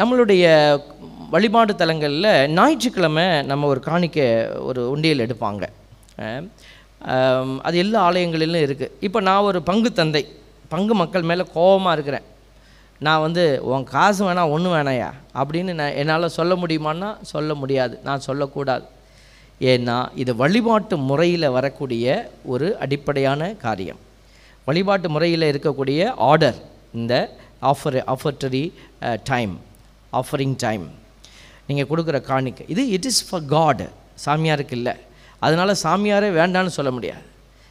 [0.00, 0.44] நம்மளுடைய
[1.32, 4.18] வழிபாடு தலங்களில் ஞாயிற்றுக்கிழமை நம்ம ஒரு காணிக்க
[4.68, 5.64] ஒரு உண்டியல் எடுப்பாங்க.
[7.66, 10.22] அது எல்லா ஆலயங்களிலும் இருக்குது இப்போ நான் ஒரு பங்கு தந்தை.
[10.74, 12.26] பங்கு மக்கள் மேலே கோபமாக இருக்கிறேன்.
[13.06, 17.94] நான் வந்து உன் காசு வேணாம் ஒன்று வேணாயா அப்படின்னு நான் என்னால் சொல்ல முடியுமான்னா சொல்ல முடியாது.
[18.06, 18.84] நான் சொல்லக்கூடாது.
[19.72, 22.06] ஏன்னா இது வழிபாட்டு முறையில் வரக்கூடிய
[22.54, 24.00] ஒரு அடிப்படையான காரியம்.
[24.68, 26.58] வழிபாட்டு முறையில் இருக்கக்கூடிய ஆர்டர்
[27.00, 27.14] இந்த
[27.62, 28.72] offer offertory
[29.24, 29.60] time
[30.12, 30.90] offering time
[31.66, 32.66] நீங்கள் கொடுக்குற காணிக்கை.
[32.68, 33.82] இது இட் இஸ் ஃபார் காட்
[34.26, 34.92] சாமியாருக்கு இல்லை.
[35.38, 37.24] அதனால் சாமியாரே வேண்டான்னு சொல்ல முடியாது.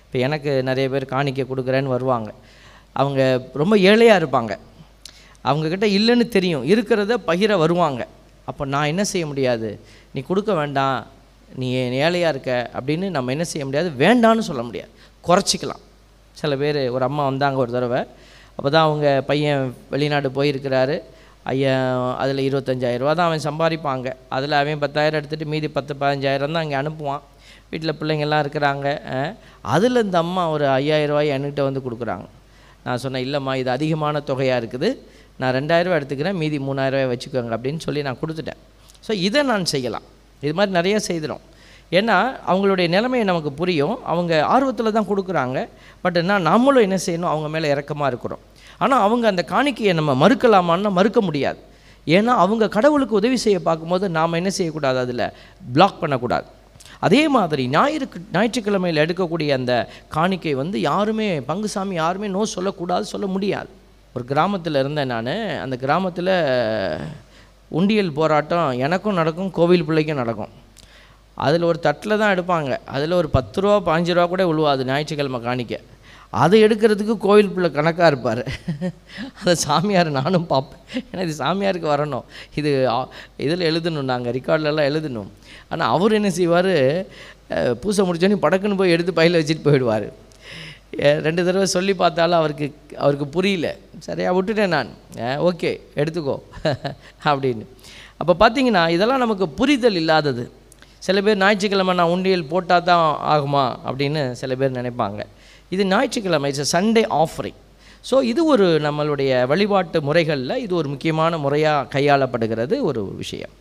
[0.06, 2.34] இப்போ எனக்கு நிறைய பேர் காணிக்கை கொடுக்குறேன்னு வருவாங்க.
[2.94, 4.58] அவங்க ரொம்ப ஏழையாக இருப்பாங்க.
[5.44, 6.64] அவங்கக்கிட்ட இல்லைன்னு தெரியும்.
[6.64, 8.08] இருக்கிறத பகிர வருவாங்க.
[8.46, 9.80] அப்போ நான் என்ன செய்ய முடியாது?
[10.14, 11.08] நீ கொடுக்க வேண்டாம்.
[11.56, 12.70] நீ ஏழையாக இருக்க?
[12.74, 13.90] அப்படின்னு நம்ம என்ன செய்ய முடியாது?
[14.06, 14.90] வேண்டான்னு சொல்ல முடியாது.
[15.28, 15.84] குறைச்சிக்கலாம்.
[16.34, 18.04] சில பேர் ஒரு அம்மா வந்தாங்க ஒரு தடவை.
[18.58, 20.96] அப்போ தான் அவங்க பையன் வெளிநாடு போயிருக்கிறாரு.
[21.52, 21.90] ஐயன்
[22.22, 24.08] அதில் இருபத்தஞ்சாயிரரூவா தான் அவன் சம்பாதிப்பாங்க.
[24.36, 27.24] அதில் அவன் பத்தாயிரம் எடுத்துகிட்டு மீதி பத்து பதினஞ்சாயிரம் தான் அங்கே அனுப்புவான்.
[27.72, 28.88] வீட்டில் பிள்ளைங்கள்லாம் இருக்கிறாங்க.
[29.76, 32.28] அதில் இந்த அம்மா ஒரு ஐயாயிரரூவாய் என்கிட்ட வந்து கொடுக்குறாங்க.
[32.86, 34.90] நான் சொன்னேன் இல்லைம்மா இது அதிகமான தொகையாக இருக்குது.
[35.42, 38.62] நான் ரெண்டாயிரரூவா எடுத்துக்கிறேன் மீதி மூணாயிரரூவாய் வச்சுக்கோங்க அப்படின்னு சொல்லி நான் கொடுத்துட்டேன்.
[39.06, 40.06] ஸோ இதை நான் செய்யலாம்.
[40.46, 41.44] இது மாதிரி நிறைய செய்திடும்
[41.92, 44.06] ஏன்னா அவங்களுடைய நிலைமை நமக்கு புரியும்.
[44.06, 45.68] அவங்க ஆர்வத்தில் தான் கொடுக்குறாங்க.
[46.02, 47.34] பட் என்ன நம்மளும் என்ன செய்யணும்?
[47.34, 48.40] அவங்க மேலே இறக்கமாக இருக்கிறோம்.
[48.78, 51.60] ஆனால் அவங்க அந்த காணிக்கையை நம்ம மறுக்கலாமான்னா மறுக்க முடியாது.
[52.06, 55.32] ஏன்னா அவங்க கடவுளுக்கு உதவி செய்ய பார்க்கும்போது நாம் என்ன செய்யக்கூடாது அதில்?
[55.74, 56.46] பிளாக் பண்ணக்கூடாது.
[57.00, 63.70] அதே மாதிரி ஞாயிறு ஞாயிற்றுக்கிழமையில் எடுக்கக்கூடிய அந்த காணிக்கை வந்து யாருமே பங்குசாமி யாருமே நோ சொல்லக்கூடாது சொல்ல முடியாது.
[64.14, 65.34] ஒரு கிராமத்தில் இருந்தேன் நான்.
[65.64, 66.34] அந்த கிராமத்தில்
[67.68, 70.66] உண்டியல் போராட்டம் எனக்கும் நடக்கும் கோவில் பிள்ளைக்கும் நடக்கும்.
[71.46, 72.78] அதில் ஒரு தட்டில் தான் எடுப்பாங்க.
[72.86, 75.76] அதில் ஒரு பத்து ரூபா பாஞ்சு ரூபா கூட விழுவாது ஞாயிற்றுக்கிழமை காணிக்க.
[76.30, 78.42] அதை எடுக்கிறதுக்கு கோவில் பிள்ளை கணக்காக இருப்பார்.
[79.40, 80.82] அதை சாமியார் நானும் பார்ப்பேன்.
[81.10, 82.26] ஏன்னா இது சாமியாருக்கு வரணும்.
[82.60, 82.72] இது
[83.46, 84.10] இதில் எழுதணும்.
[84.12, 85.30] நாங்கள் ரெக்கார்ட்லலாம் எழுதணும்.
[85.70, 86.74] ஆனால் அவர் என்ன செய்வார்?
[87.82, 90.08] பூசை முடிச்சோன்னே படக்குன்னு போய் எடுத்து பையில் வச்சுட்டு போயிடுவார்.
[91.26, 92.68] ரெண்டு தடவை சொல்லி பார்த்தாலும் அவருக்கு
[92.98, 93.68] அவருக்கு புரியல.
[94.08, 94.92] சரியா விட்டுட்டேன் நான்.
[95.50, 96.36] ஓகே எடுத்துக்கோ.
[97.32, 97.66] அப்படின்னு.
[98.22, 100.44] அப்போ பார்த்தீங்கன்னா இதெல்லாம் நமக்கு புரிதல் இல்லாதது.
[101.00, 105.22] சில பேர் ஞாயிற்றுக்கிழமை நான் உண்டியல் போட்டால் தான் ஆகுமா அப்படின்னு சில பேர் நினைப்பாங்க.
[105.70, 107.60] இது ஞாயிற்றுக்கிழமை இட்ஸ் சண்டே ஆஃபரிங்
[108.10, 113.54] ஸோ இது ஒரு நம்மளுடைய வழிபாட்டு முறைகளில் இது ஒரு முக்கியமான முறையாக கையாளப்படுகிறது ஒரு விஷயம்.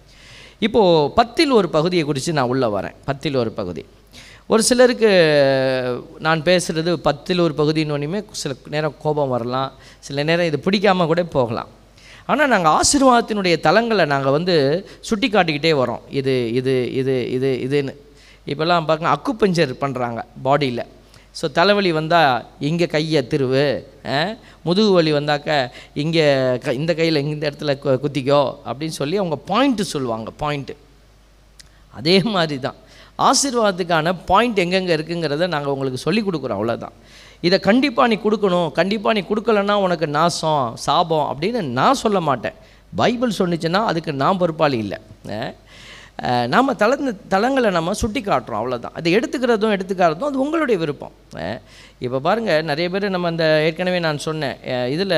[0.67, 2.95] இப்போது பத்தில் ஒரு பகுதியை குறித்து நான் உள்ளே வரேன்.
[3.05, 3.85] பத்தில் ஒரு பகுதி.
[4.47, 5.11] ஒரு சிலருக்கு
[6.19, 9.73] நான் பேசுகிறது பத்தில் ஒரு பகுதின்னு சில நேரம் கோபம் வரலாம்.
[9.99, 11.71] சில நேரம் இது பிடிக்காம கூட போகலாம்.
[12.29, 14.55] ஆனால் நாங்கள் ஆசீர்வாதத்தினுடைய தலங்களை நாங்கள் வந்து
[15.01, 16.03] சுட்டி காட்டிக்கிட்டே வரோம்.
[16.11, 17.93] இது இது இது இது இதுன்னு.
[18.47, 20.85] இப்போல்லாம் பார்க்க அக்குப்பஞ்சர் பண்ணுறாங்க பாடியில்.
[21.37, 23.65] ஸோ தலைவலி வந்தால் இங்கே கையை திருவு
[24.65, 25.49] முதுகு வலி வந்தாக்க
[25.95, 26.25] இங்கே
[26.59, 30.75] க இந்த கையில் இந்த இடத்துல கு- குத்திக்கோ அப்படின்னு சொல்லி அவங்க பாயிண்ட்டு சொல்லுவாங்க பாயிண்ட்டு
[31.95, 32.79] அதே மாதிரி தான்
[33.19, 36.97] ஆசீர்வாதத்துக்கான பாயிண்ட் எங்கெங்கே இருக்குங்கிறத நாங்கள் உங்களுக்கு சொல்லி கொடுக்குறோம் அவ்வளோதான்
[37.41, 42.57] இதை கண்டிப்பாக நீ கொடுக்கணும் கண்டிப்பாக நீ கொடுக்கலன்னா உனக்கு நாசம் சாபம் அப்படின்னு நான் சொல்ல மாட்டேன்.
[42.97, 44.99] பைபிள் சொன்னிச்சுன்னா அதுக்கு நான் பொறுப்பாளி இல்லை.
[46.53, 46.93] நாம் தள
[47.33, 51.15] தளங்களை நம்ம சுட்டி காட்டுறோம் அவ்வளோதான் அதை எடுத்துக்கிறதும் எடுத்துக்காததும் அது உங்களுடைய விருப்பம்.
[52.05, 54.57] இப்போ பாருங்கள் நிறைய பேர் நம்ம இந்த ஏற்கனவே நான் சொன்னேன்.
[54.95, 55.15] இதில்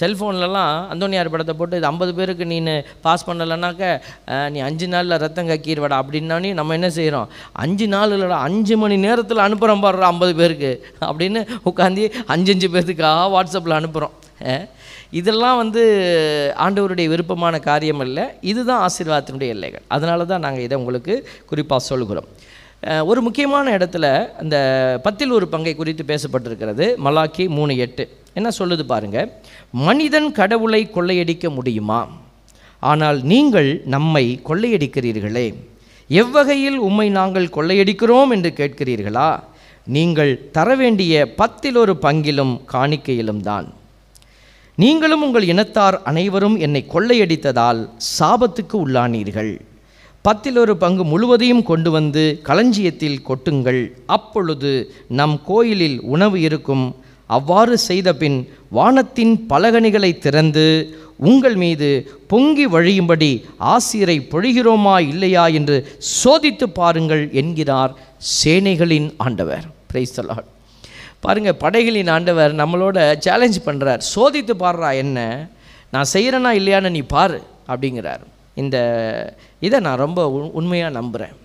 [0.00, 2.58] செல்ஃபோன்லலாம் அந்தோனியார் படத்தை போட்டு இது ஐம்பது பேருக்கு நீ
[3.06, 3.92] பாஸ் பண்ணலைனாக்க
[4.54, 7.30] நீ அஞ்சு நாளில் ரத்தம் கக்கீர்வடா அப்படின்னானே நம்ம என்ன செய்கிறோம்
[7.64, 10.72] அஞ்சு நாள் இல்லைடா அஞ்சு மணி நேரத்தில் அனுப்புகிறோம் பாடுறோம் ஐம்பது பேருக்கு
[11.10, 14.16] அப்படின்னு உட்காந்து அஞ்சு அஞ்சு பேர்த்துக்காக வாட்ஸ்அப்பில் அனுப்புகிறோம்
[15.10, 15.82] இதெல்லாம் வந்து
[16.64, 18.18] ஆண்டவருடைய விருப்பமான காரியம் அல்ல.
[18.40, 19.84] இதுதான் ஆசீர்வாதத்தினுடைய எல்லைகள்.
[19.88, 22.28] அதனால தான் நாங்கள் இதை உங்களுக்கு குறிப்பாக சொல்கிறோம்
[23.10, 24.06] ஒரு முக்கியமான இடத்துல
[24.42, 24.56] அந்த
[25.02, 26.86] பத்தில் ஒரு பங்கை குறித்து பேசப்பட்டிருக்கிறது.
[27.06, 28.04] மலாக்கி மூணு எட்டு.
[28.34, 29.18] என்ன சொல்லுது பாருங்க.
[29.70, 32.00] மனிதன் கடவுளை கொள்ளையடிக்க முடியுமா?
[32.78, 35.46] ஆனால் நீங்கள் நம்மை கொள்ளையடிக்கிறீர்களே.
[36.10, 39.28] எவ்வகையில் உம்மை நாங்கள் கொள்ளையடிக்கிறோம் என்று கேட்கிறீர்களா?
[39.96, 43.68] நீங்கள் தர வேண்டிய பத்தில் ஒரு பங்கிலும் காணிக்கையிலும் தான்.
[44.76, 49.60] நீங்களும் உங்கள் இனத்தார் அனைவரும் என்னை கொள்ளையடித்ததால் சாபத்துக்கு உள்ளானீர்கள்.
[50.22, 53.92] பத்தில் ஒரு பங்கு முழுவதையும் கொண்டு வந்து களஞ்சியத்தில் கொட்டுங்கள்.
[54.06, 56.94] அப்பொழுது நம் கோயிலில் உணவு இருக்கும்.
[57.26, 61.88] அவ்வாறு செய்தபின் வானத்தின் பலகணிகளை திறந்து உங்கள் மீது
[62.26, 67.94] பொங்கி வழியும்படி ஆசிரை பொழிகிறோமா இல்லையா என்று சோதித்து பாருங்கள் என்கிறார்
[68.44, 69.66] சேனைகளின் ஆண்டவர்.
[69.92, 70.48] பிரைஸ்தலாட்
[71.24, 75.18] பாருங்கள் படைகளின் ஆண்டவர் நம்மளோட சேலஞ்ச் பண்ணுறார் சோதித்து பாடுறா என்ன?
[75.94, 77.40] நான் செய்கிறேனா இல்லையான்னு நீ பாரு
[77.72, 78.24] அப்படிங்கிறார்.
[78.62, 78.76] இந்த
[79.66, 81.36] இதை நான் ரொம்ப உண்மையாக நம்புகிறேன்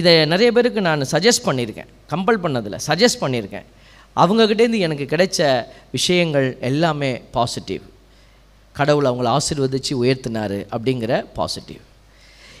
[0.00, 1.90] இதை நிறைய பேருக்கு நான் சஜஸ்ட் பண்ணியிருக்கேன்.
[2.12, 3.66] கம்பல் பண்ணதில் சஜஸ்ட் பண்ணியிருக்கேன்.
[4.22, 5.40] அவங்கக்கிட்டேருந்து எனக்கு கிடைச்ச
[5.96, 7.82] விஷயங்கள் எல்லாமே பாசிட்டிவ்
[8.72, 11.82] கடவுள் அவங்கள ஆசிர்வதித்து உயர்த்தினார் அப்படிங்கிற பாசிட்டிவ்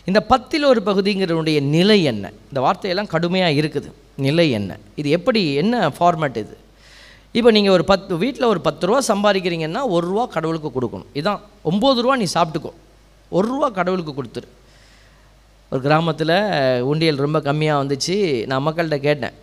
[0.08, 2.24] இந்த பத்தில் ஒரு பகுதிங்கிறனுடைய நிலை என்ன?
[2.48, 3.90] இந்த வார்த்தையெல்லாம் கடுமையாக இருக்குது.
[4.24, 4.72] நிலை என்ன?
[5.00, 6.56] இது எப்படி என்ன ஃபார்மேட் இது?
[7.38, 11.10] இப்போ நீங்கள் ஒரு பத்து வீட்டில் ஒரு பத்து ரூபா சம்பாதிக்கிறீங்கன்னா ஒரு ரூபா கடவுளுக்கு கொடுக்கணும்.
[11.20, 12.72] இதான் ஒம்பது ரூபா நீ சாப்பிட்டுக்கோ.
[13.36, 14.48] ஒரு ரூபா கடவுளுக்கு கொடுத்துரு.
[15.72, 16.34] ஒரு கிராமத்தில்
[16.90, 18.16] உண்டியல் ரொம்ப கம்மியாக வந்துச்சு.
[18.50, 19.36] நான் மக்கள்கிட்ட கேட்டேன்.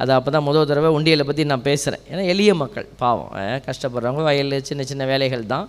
[0.00, 3.30] அது அப்போ தான் முதல் தடவை உண்டியலை பற்றி நான் பேசுகிறேன் ஏன்னா எளிய மக்கள் பாவம்.
[3.66, 5.66] கஷ்டப்படுறவங்க வயலில் சின்ன சின்ன வேலைகள் தான்.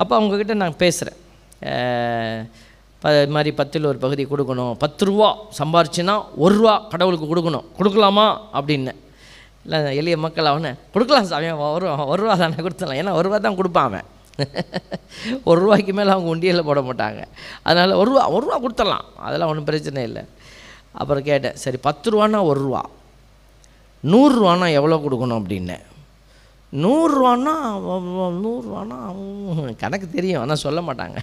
[0.00, 1.18] அப்போ அவங்கக்கிட்ட நான் பேசுகிறேன்
[3.10, 4.74] இது மாதிரி பத்தில் ஒரு பகுதி கொடுக்கணும்.
[4.82, 7.64] பத்து ரூபா சம்பாரிச்சுன்னா ஒரு ரூபா கடவுளுக்கு கொடுக்கணும்.
[7.78, 8.26] கொடுக்கலாமா?
[8.58, 8.92] அப்படின்னு.
[9.64, 13.00] இல்லை எளிய மக்கள் அவனை கொடுக்கலாம் சாமி அவன் ஒரு ஒரு ரூபா தானே கொடுத்துடலாம்.
[13.02, 14.08] ஏன்னா ஒரு ரூபா தான் கொடுப்பான் அவன்.
[15.48, 17.22] ஒரு ரூபாய்க்கு மேலே அவங்க உண்டியலில் போட மாட்டாங்க.
[17.62, 19.06] அதனால் ஒரு ரூபா ஒரு ரூபா கொடுத்துடலாம்.
[19.26, 20.22] அதெல்லாம் ஒன்றும் பிரச்சனை இல்லை.
[20.92, 22.82] அப்புறம் கேட்டேன் சரி பத்து ரூபானா ஒரு ரூபா.
[24.04, 25.84] நூறுரூவானா எவ்வளோ கொடுக்கணும் அப்படின்னேன்
[26.82, 27.54] நூறுரூவான்னா
[28.44, 28.98] நூறுரூவானா
[29.82, 30.40] கணக்கு தெரியும்.
[30.40, 31.18] ஆனால் சொல்ல மாட்டாங்க.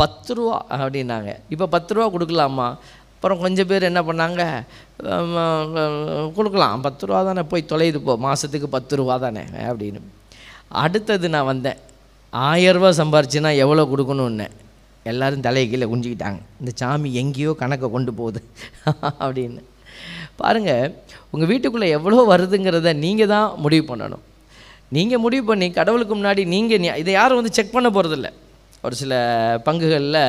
[0.00, 1.30] பத்து ரூபா அப்படின்னாங்க.
[1.54, 2.68] இப்போ பத்து ரூபா கொடுக்கலாமா?
[3.14, 4.42] அப்புறம் கொஞ்சம் பேர் என்ன பண்ணாங்க?
[6.36, 6.82] கொடுக்கலாம்.
[6.86, 8.14] பத்து ரூபா தானே போய் தொலையுது போ.
[8.26, 10.00] மாதத்துக்கு பத்து ரூபா தானே அப்படின்னு.
[10.84, 11.80] அடுத்தது நான் வந்தேன்.
[12.32, 14.46] ஆயரூபா சம்பாரிச்சுன்னா எவ்வளோ கொடுக்கணுன்னு
[15.12, 18.40] எல்லாரும் தலையை கீழே குஞ்சிக்கிட்டாங்க இந்த சாமி எங்கேயோ கணக்கை கொண்டு போகுது
[19.24, 19.62] அப்படின்னு.
[20.40, 20.92] பாருங்கள்
[21.32, 24.24] உங்கள் வீட்டுக்குள்ளே எவ்வளோ வருதுங்கிறத நீங்கள் தான் முடிவு பண்ணணும்.
[24.96, 28.30] நீங்கள் முடிவு பண்ணி கடவுளுக்கு முன்னாடி நீங்கள் இதை யாரும் வந்து செக் பண்ண போகிறதில்ல
[28.84, 29.14] ஒரு சில
[29.64, 30.22] பங்குகளில்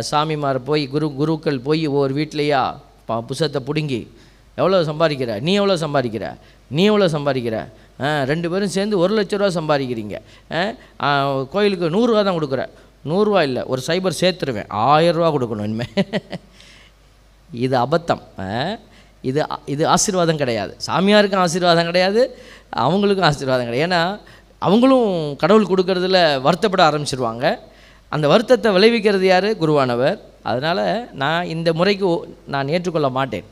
[0.00, 4.00] சாமிமார் போய் குரு குருக்கள் போய் ஒவ்வொரு வீட்லேயா ப புஷத்தை பிடுங்கி
[4.54, 5.40] எவ்வளோ சம்பாதிக்கிற?
[5.40, 6.26] நீ எவ்வளோ சம்பாதிக்கிற?
[6.66, 7.56] நீ எவ்வளோ சம்பாதிக்கிற?
[8.00, 10.16] ஆ, ரெண்டு பேரும் சேர்ந்து ஒரு லட்ச ரூபா சம்பாதிக்கிறீங்க.
[11.00, 11.10] ஆ,
[11.50, 12.62] கோயிலுக்கு நூறுரூவா தான் கொடுக்குற.
[13.08, 14.68] நூறுரூவா இல்லை ஒரு சைபர் சேர்த்துருவேன்.
[14.70, 15.94] ஆயிரரூவா கொடுக்கணும் இனிமேல்
[17.66, 18.22] இது அபத்தம்.
[18.38, 18.76] ஆ?
[19.22, 20.76] இது இது ஆசீர்வாதம் கிடையாது.
[20.86, 22.38] சாமியாருக்கும் ஆசீர்வாதம் கிடையாது
[22.76, 23.86] அவங்களுக்கும் ஆசீர்வாதம் கிடையாது.
[23.86, 24.02] ஏன்னா
[24.58, 27.46] அவங்களும் கடவுள் கொடுக்கறதுல வருத்தப்பட ஆரம்பிச்சிருவாங்க.
[28.14, 29.48] அந்த வருத்தத்தை விளைவிக்கிறது யார்?
[29.62, 30.18] குருவானவர்.
[30.50, 30.84] அதனால்
[31.22, 32.08] நான் இந்த முறைக்கு
[32.46, 33.46] நான் ஏற்றுக்கொள்ள மாட்டேன்.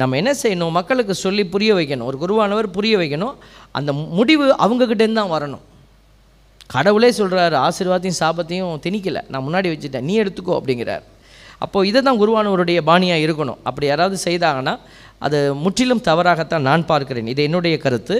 [0.00, 0.76] நம்ம என்ன செய்யணும்?
[0.78, 2.08] மக்களுக்கு சொல்லி புரிய வைக்கணும்.
[2.10, 3.34] ஒரு குருவானவர் புரிய வைக்கணும்.
[3.78, 5.64] அந்த முடிவு அவங்கக்கிட்டேருந்து தான் வரணும்.
[6.74, 9.22] கடவுளே சொல்கிறாரு ஆசீர்வாதத்தையும் சாபத்தையும் திணிக்கலை.
[9.28, 10.06] நான் முன்னாடி வச்சுட்டேன்.
[10.08, 11.04] நீ எடுத்துக்கோ அப்படிங்கிறார்.
[11.64, 13.58] அப்போது இதை தான் குருவானவருடைய பாணியாக இருக்கணும்.
[13.68, 14.74] அப்படி யாராவது செய்தாங்கன்னா
[15.26, 17.26] அது முற்றிலும் தவறாகத்தான் நான் பார்க்கிறேன்.
[17.26, 18.16] இது என்னுடைய கருத்து.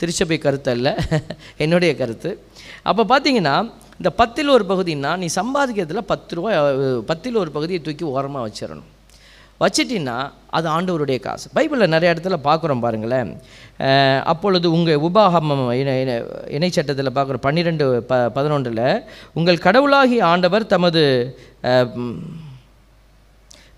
[0.00, 0.88] திருச்சபை கருத்து அல்ல
[1.64, 2.30] என்னுடைய கருத்து.
[2.90, 3.54] அப்போ பார்த்தீங்கன்னா
[3.96, 6.50] இந்த பத்தில் ஒரு பகுதின்னா நீ சம்பாதிக்கிறதுல பத்து ரூபா
[7.06, 8.88] பத்தில் ஒரு பகுதியை தூக்கி ஓரமாக வச்சிடணும்
[9.60, 11.50] வச்சிட்டின்னா அது ஆண்டவருடைய காசு.
[11.54, 13.40] பைபிளில் நிறைய இடத்துல பார்க்குறோம் பாருங்களேன்.
[14.24, 19.02] அப்பொழுது உங்கள் உபாகமம் இணை இணை- சட்டத்தில் பார்க்குற பன்னிரெண்டு ப பதினொன்றில்
[19.32, 21.02] உங்கள் கடவுளாகிய ஆண்டவர் தமது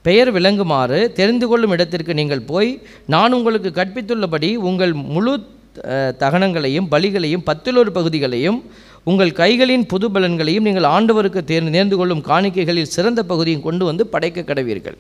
[0.03, 5.33] பெயர் விளங்குமாறு தெரிந்து கொள்ளும் இடத்திற்கு நீங்கள் போய் நான் உங்களுக்கு கற்பித்துள்ளபடி உங்கள் முழு
[6.23, 8.59] தகனங்களையும் பலிகளையும் பத்திலொரு பகுதிகளையும்
[9.05, 14.41] உங்கள் கைகளின் புது பலன்களையும் நீங்கள் ஆண்டவருக்கு தேர்ந்து நேர்ந்து கொள்ளும் காணிக்கைகளில் சிறந்த பகுதியும் கொண்டு வந்து படைக்க
[14.41, 14.97] கடவீர்கள்.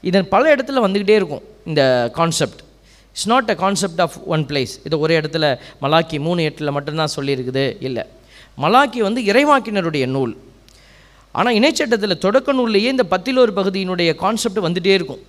[0.00, 2.60] இதன் பல இடத்துல வந்துக்கிட்டே இருக்கும் இந்த concept
[3.10, 7.76] it's not a concept of one place இது ஒரு இடத்துல மலாக்கி மூணு எட்டில் மட்டும்தான் சொல்லியிருக்குது.
[7.80, 8.04] இல்லை.
[8.64, 10.36] மலாக்கி வந்து இறைவாக்கினருடைய நூல்.
[11.32, 15.22] ஆனால் இணைச்சட்டத்தில் தொடக்க நூல்லையே இந்த பத்திலோரு பகுதியினுடைய கான்செப்ட் வந்துகிட்டே இருக்கும்.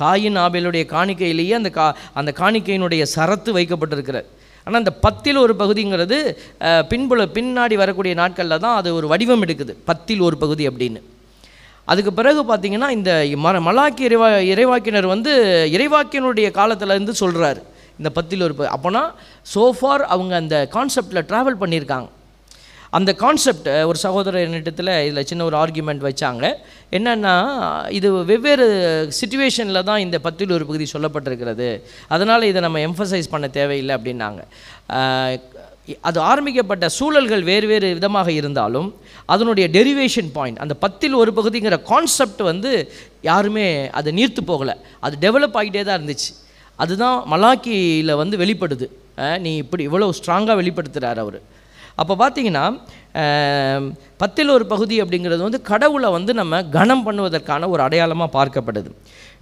[0.00, 1.86] காயின் ஆபேலுடைய காணிக்கையிலேயே அந்த கா
[2.20, 4.28] அந்த காணிக்கையினுடைய சரத்து வைக்கப்பட்டிருக்கிறது.
[4.66, 6.18] ஆனால் அந்த பத்தில் ஒரு பகுதிங்கிறது
[6.90, 9.74] பின்புல பின்னாடி வரக்கூடிய நாட்களில் தான் அது ஒரு வடிவம் எடுக்குது.
[9.90, 11.02] பத்தில் ஒரு பகுதி அப்படின்னு.
[11.92, 13.12] அதுக்கு பிறகு பார்த்திங்கன்னா இந்த
[13.44, 15.32] ம மலாக்கி இறைவா இறைவாக்கினர் வந்து
[15.76, 17.60] இறைவாக்கியனுடைய காலத்திலேருந்து சொல்கிறார் சொல்கிறாரு
[18.00, 19.02] இந்த பத்தில் ஒரு அப்போனா
[19.54, 22.08] சோஃபார் அவங்க அந்த கான்செப்டில் ட்ராவல் பண்ணியிருக்காங்க.
[22.98, 26.46] அந்த கான்செப்ட் ஒரு சகோதரர் என்னிடத்தில் இதில் சின்ன ஒரு ஆர்குமெண்ட் வச்சாங்க.
[26.96, 27.34] என்னென்னா
[27.98, 28.66] இது வெவ்வேறு
[29.18, 31.68] சுச்சுவேஷனில் தான் இந்த பத்தில் ஒரு பகுதி சொல்லப்பட்டிருக்கிறது.
[32.14, 34.42] அதனால் இதை நம்ம எம்ஃபசைஸ் பண்ண தேவையில்லை அப்படின்னாங்க.
[36.08, 38.88] அது ஆரம்பிக்கப்பட்ட சூழல்கள் வேறு வேறு விதமாக இருந்தாலும்
[39.34, 42.72] அதனுடைய டெரிவேஷன் பாயிண்ட் அந்த பத்தில் ஒரு பகுதிங்கிற கான்செப்ட் வந்து
[43.30, 43.66] யாருமே
[44.00, 44.74] அது நீர்த்து போகலை.
[45.06, 46.30] அது டெவலப் ஆகிட்டே தான் இருந்துச்சு.
[46.78, 48.88] அதுதான் மலாக்கியில் வந்து வெளிப்படுது.
[49.46, 51.40] நீ இப்படி இவ்வளோ ஸ்ட்ராங்காக வெளிப்படுத்துகிறார் அவர்.
[52.00, 52.64] அப்போ பார்த்தீங்கன்னா
[54.22, 58.90] பத்தில் ஒரு பகுதி அப்படிங்கிறது வந்து கடவுளை வந்து நம்ம கனம் பண்ணுவதற்கான ஒரு அடையாளமாக பார்க்கப்படுது.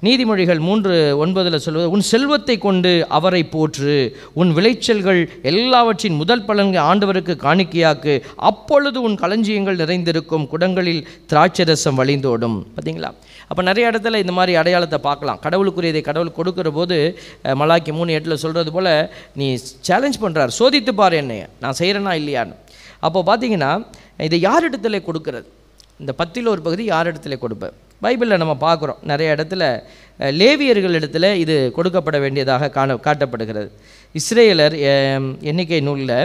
[0.06, 3.94] நீதிமொழிகள் மூன்று ஒன்பதில் சொல்வது உன் செல்வத்தை கொண்டு அவரை போற்று
[4.40, 8.14] உன் விளைச்சல்கள் எல்லாவற்றின் முதல் பலன்கள் ஆண்டவருக்கு காணிக்கையாக்கு
[8.50, 12.58] அப்பொழுது உன் களஞ்சியங்கள் நிறைந்திருக்கும் குடங்களில் திராட்சரசம் வழிந்தோடும்.
[12.74, 13.12] பார்த்தீங்களா
[13.50, 15.38] அப்போ நிறைய இடத்துல இந்த மாதிரி அடையாளத்தை பார்க்கலாம்.
[15.44, 16.96] கடவுளுக்குரியதை கடவுள் கொடுக்குற போது
[17.60, 18.92] மலாக்கி மூணு எட்டில் சொல்கிறது போல்
[19.40, 19.46] நீ
[19.88, 22.56] சேலஞ்ச் பண்ணுறார் சோதித்து பாரு என்னைய நான் செய்கிறேனா இல்லையான்னு.
[23.06, 23.70] அப்போ பார்த்தீங்கன்னா
[24.26, 25.48] இதை யார் இடத்துல கொடுக்கறது?
[26.02, 29.00] இந்த பத்தில் ஒரு பகுதி யார் இடத்துல கொடுப்பேன் பைபிளில் நம்ம பார்க்குறோம்.
[29.10, 29.62] நிறைய இடத்துல
[30.40, 33.68] லேவியர்கள் இடத்துல இது கொடுக்கப்பட வேண்டியதாக காண காட்டப்படுகிறது.
[34.20, 34.76] இஸ்ரேலர்
[35.50, 36.16] எண்ணிக்கை நூலில்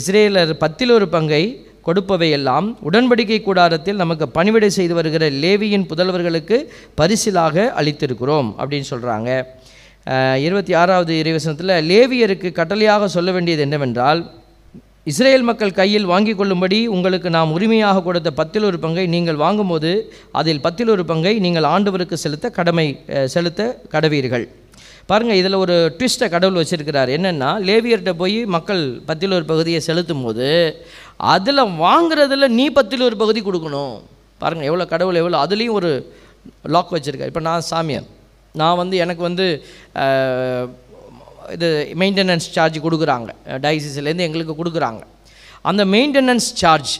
[0.00, 1.42] இஸ்ரேலர் பத்தில் ஒரு பங்கை
[1.86, 6.58] கொடுப்பவையெல்லாம் உடன்படிக்கை கூடாரத்தில் நமக்கு பணிவிடை செய்து வருகிற லேவியின் புதல்வர்களுக்கு
[7.00, 9.30] பரிசிலாக அளித்திருக்கிறோம் அப்படின்னு சொல்கிறாங்க
[10.46, 14.22] இருபத்தி ஆறாவது இறைவசனத்தில் லேவியருக்கு கட்டளையாக சொல்ல வேண்டியது என்னவென்றால்
[15.10, 19.90] இஸ்ரேல் மக்கள் கையில் வாங்கிக் கொள்ளும்படி உங்களுக்கு நாம் உரிமையாக கொடுத்த பத்தில் ஒரு பங்கை நீங்கள் வாங்கும்போது
[20.40, 22.86] அதில் பத்தில் ஒரு பங்கை நீங்கள் ஆண்டவருக்கு செலுத்த கடமை
[23.34, 24.46] செலுத்த கடவீர்கள்.
[25.10, 27.10] பாருங்கள் இதில் ஒரு ட்விஸ்ட்டை கடவுள் வச்சிருக்கிறார்.
[27.16, 30.48] என்னென்னா லேவியர்கிட்ட போய் மக்கள் பத்தில் ஒரு பகுதியை செலுத்தும் போது
[31.32, 33.94] அதில் வாங்குறதுல நீ பத்தில் ஒரு பகுதி கொடுக்கணும்.
[34.42, 35.90] பாருங்கள் எவ்வளோ கடவுள் எவ்வளோ அதுலேயும் ஒரு
[36.74, 37.30] லாக் வச்சுருக்கார்.
[37.32, 38.08] இப்போ நான் சாமியார்.
[38.60, 39.46] நான் வந்து எனக்கு வந்து
[41.54, 41.68] இது
[42.00, 43.30] மெயின்டெனன்ஸ் சார்ஜ் கொடுக்குறாங்க.
[43.64, 45.02] டயசிஸ்லேருந்து எங்களுக்கு கொடுக்குறாங்க.
[45.70, 46.92] அந்த மெயின்டெனன்ஸ் சார்ஜ்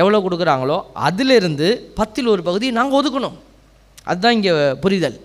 [0.00, 1.68] எவ்வளோ கொடுக்குறாங்களோ அதிலிருந்து
[2.00, 3.36] பத்தில் ஒரு பகுதி நாங்கள் ஒதுக்கணும்.
[4.10, 4.52] அதுதான் இங்கே
[4.84, 5.18] புரிதல்.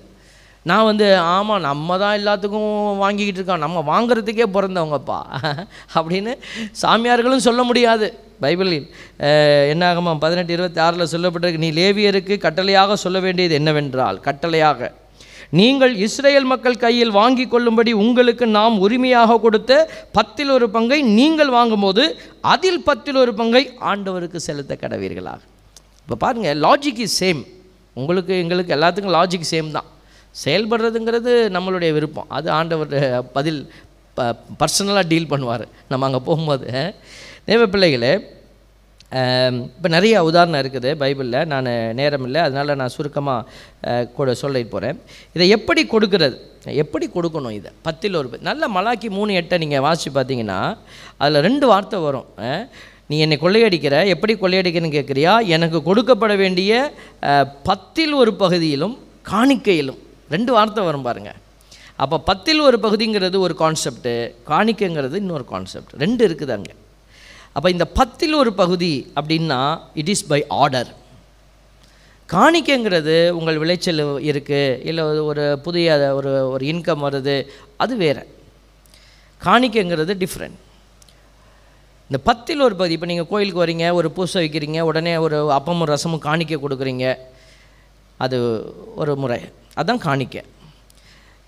[0.69, 2.71] நான் வந்து ஆமாம் நம்ம தான் எல்லாத்துக்கும்
[3.03, 5.19] வாங்கிக்கிட்டு இருக்கோம் நம்ம வாங்குறதுக்கே பிறந்தவங்கப்பா.
[5.97, 6.33] அப்படின்னு
[6.81, 8.07] சாமியார்களும் சொல்ல முடியாது.
[8.43, 8.85] பைபிளில்
[9.71, 14.89] என்னாகமா பதினெட்டு இருபத்தி ஆறில் சொல்லப்பட்டிருக்கு நீ லேவியருக்கு கட்டளையாக சொல்ல வேண்டியது என்னவென்றால் கட்டளையாக
[15.59, 19.71] நீங்கள் இஸ்ரேல் மக்கள் கையில் வாங்கி கொள்ளும்படி உங்களுக்கு நாம் உரிமையாக கொடுத்த
[20.17, 22.03] பத்தில் ஒரு பங்கை நீங்கள் வாங்கும்போது
[22.53, 25.41] அதில் பத்தில் ஒரு பங்கை ஆண்டவருக்கு செலுத்த கடவீர்களாக.
[26.03, 27.41] இப்போ பாருங்கள் லாஜிக் இஸ் சேம்
[27.97, 29.89] உங்களுக்கு எங்களுக்கு எல்லாத்துக்கும் லாஜிக் சேம் தான்.
[30.43, 32.29] செயல்படுறதுங்கிறது நம்மளுடைய விருப்பம்.
[32.37, 32.91] அது ஆண்டவர்
[33.37, 33.61] பதில்
[34.17, 34.27] ப
[34.61, 35.65] பர்சனலாக டீல் பண்ணுவார்.
[35.91, 36.67] நம்ம அங்கே போகும்போது.
[37.49, 38.13] தேவ பிள்ளைகளே
[39.75, 41.39] இப்போ நிறைய உதாரணம் இருக்குது பைபிளில்.
[41.53, 42.41] நான் நேரம் இல்லை.
[42.47, 44.99] அதனால் நான் சுருக்கமாக கூட சொல்லிட்டு போகிறேன்
[45.35, 46.37] இதை எப்படி கொடுக்கறது?
[46.83, 47.71] எப்படி கொடுக்கணும் இதை?
[47.87, 50.59] பத்தில் ஒரு நல்ல மலாக்கி மூணு எட்டை நீங்கள் வாசித்து பார்த்தீங்கன்னா
[51.21, 52.29] அதில் ரெண்டு வார்த்தை வரும்.
[53.09, 53.95] நீ என்னை கொள்ளையடிக்கிற?
[54.15, 55.33] எப்படி கொள்ளையடிக்கிறன்னு கேட்குறியா?
[55.55, 56.71] எனக்கு கொடுக்கப்பட வேண்டிய
[57.69, 58.95] பத்தில் ஒரு பகுதியிலும்
[59.31, 59.99] காணிக்கையிலும்.
[60.35, 61.39] ரெண்டு வார்த்தை வரும் பாருங்கள்
[62.03, 64.13] அப்போ பத்தில் ஒரு பகுதிங்கிறது ஒரு கான்செப்ட்டு
[64.49, 66.73] காணிக்கைங்கிறது இன்னொரு கான்செப்ட் ரெண்டு இருக்குது அங்கே.
[67.55, 69.59] அப்போ இந்த பத்தில் ஒரு பகுதி அப்படின்னா
[70.01, 70.89] இட் இஸ் பை ஆர்டர்
[72.29, 75.87] காணிக்கைங்கிறது உங்கள் விளைச்சல் இருக்குது இல்லை ஒரு புதிய
[76.19, 77.35] ஒரு ஒரு இன்கம் வருது
[77.83, 78.23] அது வேறு.
[79.41, 80.59] காணிக்கைங்கிறது டிஃப்ரெண்ட்
[82.09, 86.25] இந்த பத்தில் ஒரு பகுதி இப்போ நீங்கள் கோயிலுக்கு வரீங்க ஒரு பூசை வைக்கிறீங்க உடனே ஒரு அப்பமும் ரசமும்
[86.27, 87.05] காணிக்கை கொடுக்குறீங்க
[88.19, 88.37] அது
[89.01, 89.37] ஒரு முறை.
[89.75, 90.41] அதுதான் காணிக்கை.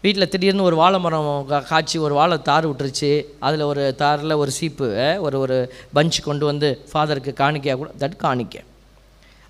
[0.04, 1.30] வீட்டில் திடீர்னு ஒரு வாழை மரம்
[1.70, 3.12] காய்ச்சி ஒரு வாழை தார் விட்டுருச்சு.
[3.40, 4.88] அதில் ஒரு தாரில் ஒரு சீப்பு
[5.20, 5.58] ஒரு ஒரு
[5.96, 8.62] பஞ்ச் கொண்டு வந்து ஃபாதருக்கு காணிக்கையாக கூட தட் காணிக்கை.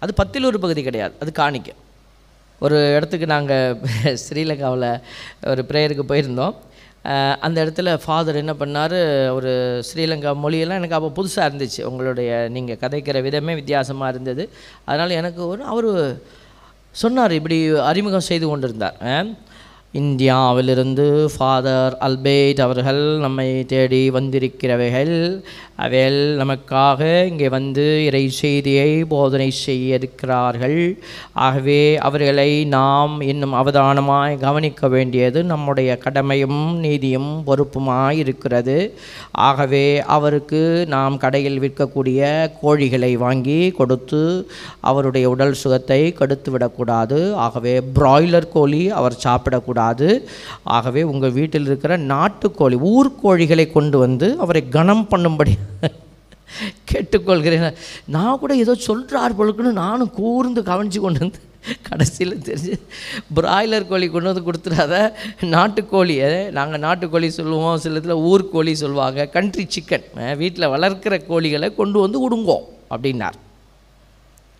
[0.02, 1.74] அது பத்தில் ஒரு பகுதி கிடையாது அது காணிக்கை.
[2.62, 3.80] ஒரு இடத்துக்கு நாங்கள்
[4.24, 4.90] ஸ்ரீலங்காவில்
[5.52, 6.56] ஒரு ப்ரேயருக்கு போயிருந்தோம்.
[7.46, 8.98] அந்த இடத்துல ஃபாதர் என்ன பண்ணார்
[9.38, 9.52] ஒரு
[9.90, 11.82] ஸ்ரீலங்கா மொழியெல்லாம் எனக்கு அப்போ புதுசாக இருந்துச்சு.
[11.90, 14.44] உங்களுடைய நீங்கள் கதைக்கிற விதமே வித்தியாசமாக இருந்தது.
[14.86, 15.90] அதனால் எனக்கு ஒரு அவர்
[17.02, 17.58] சொன்னார் இப்படி
[17.90, 18.98] அறிமுகம் செய்து கொண்டிருந்தார்.
[20.00, 25.12] இந்தியாவிலிருந்து ஃபாதர் அல்பேட் அவர்கள் நம்மை தேடி வந்திருக்கிறவைகள்.
[25.84, 30.80] அவைகள் நமக்காக இங்கே வந்து இறை செய்தியை போதனை செய்ய இருக்கிறார்கள்.
[31.48, 31.78] ஆகவே
[32.08, 38.78] அவர்களை நாம் இன்னும் அவதானமாய் கவனிக்க வேண்டியது நம்முடைய கடமையும் நீதியும் பொறுப்புமாய் இருக்கிறது.
[39.50, 39.86] ஆகவே
[40.18, 40.64] அவருக்கு
[40.96, 44.24] நாம் கடையில் விற்கக்கூடிய கோழிகளை வாங்கி கொடுத்து
[44.92, 49.82] அவருடைய உடல் சுகத்தை கெடுத்து விடக்கூடாது ஆகவே பிராய்லர் கோழி அவர் சாப்பிடக்கூடாது.
[50.76, 55.56] ஆகவே உங்கள் வீட்டில் இருக்கிற நாட்டுக்கோழி ஊர்க்கோழிகளை கொண்டு வந்து அவரை கனம் பண்ணும்படி
[56.92, 57.78] கேட்டுக்கொள்கிறேன்.
[58.16, 61.40] நான் கூட ஏதோ சொல்கிறார் பொழுக்குன்னு நானும் கூர்ந்து கவனித்து கொண்டு வந்து
[61.88, 62.74] கடைசியில் தெரிஞ்சு
[63.38, 64.96] பிராய்லர் கோழி கொண்டு வந்து கொடுத்துடாத
[65.56, 66.30] நாட்டுக்கோழியை.
[66.58, 69.26] நாங்கள் நாட்டுக்கோழி சொல்லுவோம் சில இதில் ஊர்க்கோழி சொல்லுவாங்க.
[69.38, 70.06] Country chicken.
[70.42, 72.58] வீட்டில் வளர்க்கிற கோழிகளை கொண்டு வந்து விடுங்கோ
[72.94, 73.40] அப்படின்னார்.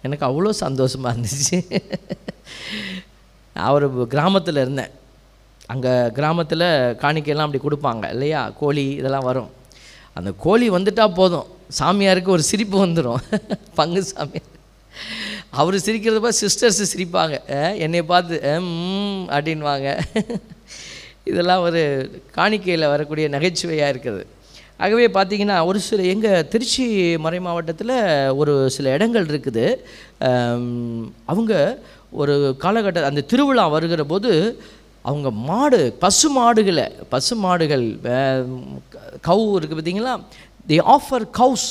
[0.06, 1.58] எனக்கு அவ்வளோ சந்தோஷமாக இருந்துச்சு.
[3.58, 4.94] நான் ஒரு கிராமத்தில் இருந்தேன்.
[5.72, 6.66] அங்கே கிராமத்தில்
[7.02, 8.42] காணிக்கையெல்லாம் அப்படி கொடுப்பாங்க இல்லையா?
[8.62, 9.52] கோழி இதெல்லாம் வரும்.
[10.18, 11.48] அந்த கோழி வந்துட்டால் போதும்.
[11.80, 13.22] சாமியாருக்கு ஒரு சிரிப்பு வந்துடும்
[13.80, 14.50] பங்கு சாமியார்
[15.60, 17.36] அவர் சிரிக்கிறத பார்த்து சிஸ்டர்ஸ் சிரிப்பாங்க.
[17.86, 19.88] என்னை பார்த்து ம் அப்படின்வாங்க
[21.30, 21.82] இதெல்லாம் ஒரு
[22.38, 24.24] காணிக்கையில் வரக்கூடிய நகைச்சுவையாக இருக்குது.
[24.84, 26.86] ஆகவே பார்த்தீங்கன்னா ஒரு சில எங்கள் திருச்சி
[27.26, 27.96] மறை மாவட்டத்தில்
[28.42, 29.66] ஒரு சில இடங்கள் இருக்குது.
[31.32, 31.54] அவங்க
[32.22, 34.32] ஒரு காலகட்ட அந்த திருவிழா வருகிற போது
[35.10, 37.86] அவங்க மாடு பசு மாடுகளை பசு மாடுகள்
[39.28, 40.14] கவு இருக்குது பார்த்தீங்களா
[40.72, 41.70] தி ஆஃபர் கவுஸ்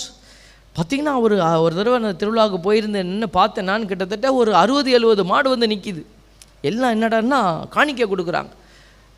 [0.77, 5.49] பார்த்தீங்கன்னா ஒரு ஒரு தடவை நான் திருவிழாவுக்கு போயிருந்தேன் என்ன பார்த்தேன் நான் கிட்டத்தட்ட ஒரு அறுபது எழுபது மாடு
[5.55, 6.03] வந்து நிற்கிது
[6.71, 7.41] எல்லாம் என்னடான்னா
[7.77, 8.53] காணிக்க கொடுக்குறாங்க.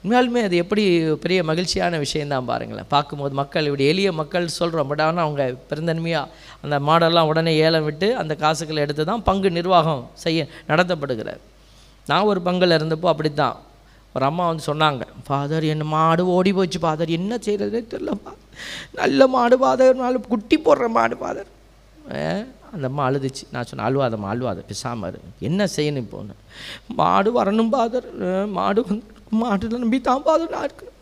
[0.05, 0.83] உண்மையாலுமே அது எப்படி
[1.25, 2.89] பெரிய மகிழ்ச்சியான விஷயந்தான் பாருங்களேன்.
[2.95, 6.33] பார்க்கும்போது மக்கள் இப்படி எளிய மக்கள் சொல்கிறோம் பட் ஆனால் அவங்க பெருந்தன்மையாக
[6.65, 11.41] அந்த மாடெல்லாம் உடனே ஏலம் விட்டு அந்த காசுகளை எடுத்து தான் பங்கு நிர்வாகம் செய்ய நடத்தப்படுகிறார்.
[12.11, 13.57] நான் ஒரு பங்கில் இருந்தப்போ அப்படித்தான்.
[14.17, 18.33] ஒரு அம்மா வந்து சொன்னாங்க ஃபாதர் என்ன மாடு ஓடி போச்சு ஃபாதர் என்ன செய்கிறதே தெரியலப்பா.
[19.01, 21.51] நல்ல மாடு ஃபாதர் நாலு குட்டி போடுற மாடு ஃபாதர்
[22.75, 23.45] அந்த அம்மா அழுதுச்சு.
[23.55, 25.19] நான் சொன்னேன் அழுவாதம்மா அழுவாத பிசாம இரு.
[25.49, 26.35] என்ன செய்யணும் இப்போன்னு
[27.01, 28.09] மாடு வரணும் ஃபாதர்
[28.59, 29.05] மாடு வந்து
[29.43, 30.93] மாட்டில் நம்பி தான் ஃபாதர் நான் இருக்கேன்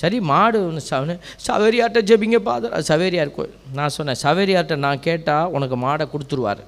[0.00, 1.14] சரி மாடு ஒன்று சவ
[1.46, 3.56] சவேரியார்ட்ட ஜெபிங்க ஃபாதர் அது சவேரியார் கோயில்.
[3.78, 6.62] நான் சொன்னேன் சவேரியார்ட்ட நான் கேட்டால் உனக்கு மாடை கொடுத்துருவாரு.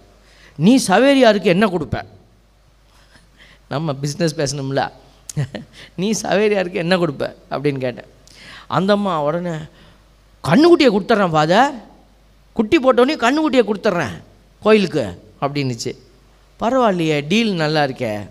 [0.64, 1.98] நீ சவேரியாருக்கு என்ன கொடுப்ப?
[3.72, 4.82] நம்ம பிஸ்னஸ் பேசணும்ல.
[5.94, 7.34] நீ சவேரியாருக்கு என்ன கொடுப்ப?
[7.50, 8.08] அப்படின்னு கேட்டேன்.
[8.66, 9.54] அந்த அம்மா உடனே
[10.44, 11.74] கண்ணுக்குட்டியை கொடுத்துட்றேன் ஃபாதர்
[12.52, 14.16] குட்டி போட்டோடனே கண்ணுக்குட்டியை கொடுத்துட்றேன்
[14.62, 15.04] கோயிலுக்கு
[15.40, 15.92] அப்படின்னுச்சு.
[16.60, 18.28] பரவாயில்லையே டீல் நல்லா இருக்கே.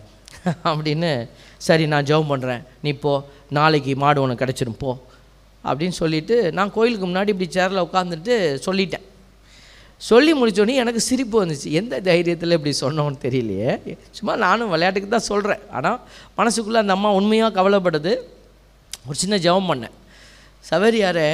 [0.63, 5.05] அப்படின்னு சரி நான் ஜெபம் பண்ணுறேன் நீ போ நாளைக்கு மாடு உனக்கு கிடச்சிரும் போ.
[5.63, 9.05] அப்படின்னு சொல்லிவிட்டு நான் கோயிலுக்கு முன்னாடி இப்படி சேரில் உட்காந்துட்டு சொல்லிட்டேன்.
[10.07, 11.69] சொல்லி முடித்தோடனே எனக்கு சிரிப்பு வந்துச்சு.
[11.79, 13.71] எந்த தைரியத்தில் இப்படி சொன்னோன்னு தெரியலையே.
[14.17, 15.99] சும்மா நானும் விளையாட்டுக்கு தான் சொல்கிறேன் ஆனால்
[16.39, 18.13] மனசுக்குள்ளே அந்த அம்மா உண்மையாக கவலைப்படுது
[19.07, 19.95] ஒரு சின்ன ஜெபம் பண்ணேன்.
[20.69, 21.27] சவேரியாரே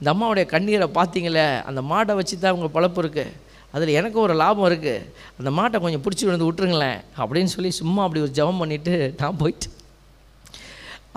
[0.00, 1.46] இந்த அம்மாவுடைய கண்ணீரை பார்த்தீங்களே?
[1.68, 3.34] அந்த மாட்டை வச்சு தான் அவங்க பழப்பு இருக்குது
[3.74, 5.06] அதில் எனக்கு ஒரு லாபம் இருக்குது
[5.38, 9.68] அந்த மாட்டை கொஞ்சம் பிடிச்சி விழுந்து விட்டுருங்களேன் அப்படின்னு சொல்லி சும்மா அப்படி ஒரு ஜெபம் பண்ணிவிட்டு நான் போயிட்டு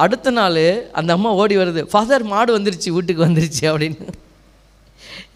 [0.04, 0.64] அடுத்த நாள்
[1.00, 1.82] அந்த அம்மா ஓடி வருது.
[1.92, 4.06] ஃபாதர் மாடு வந்துருச்சு வீட்டுக்கு வந்துருச்சு அப்படின்னு.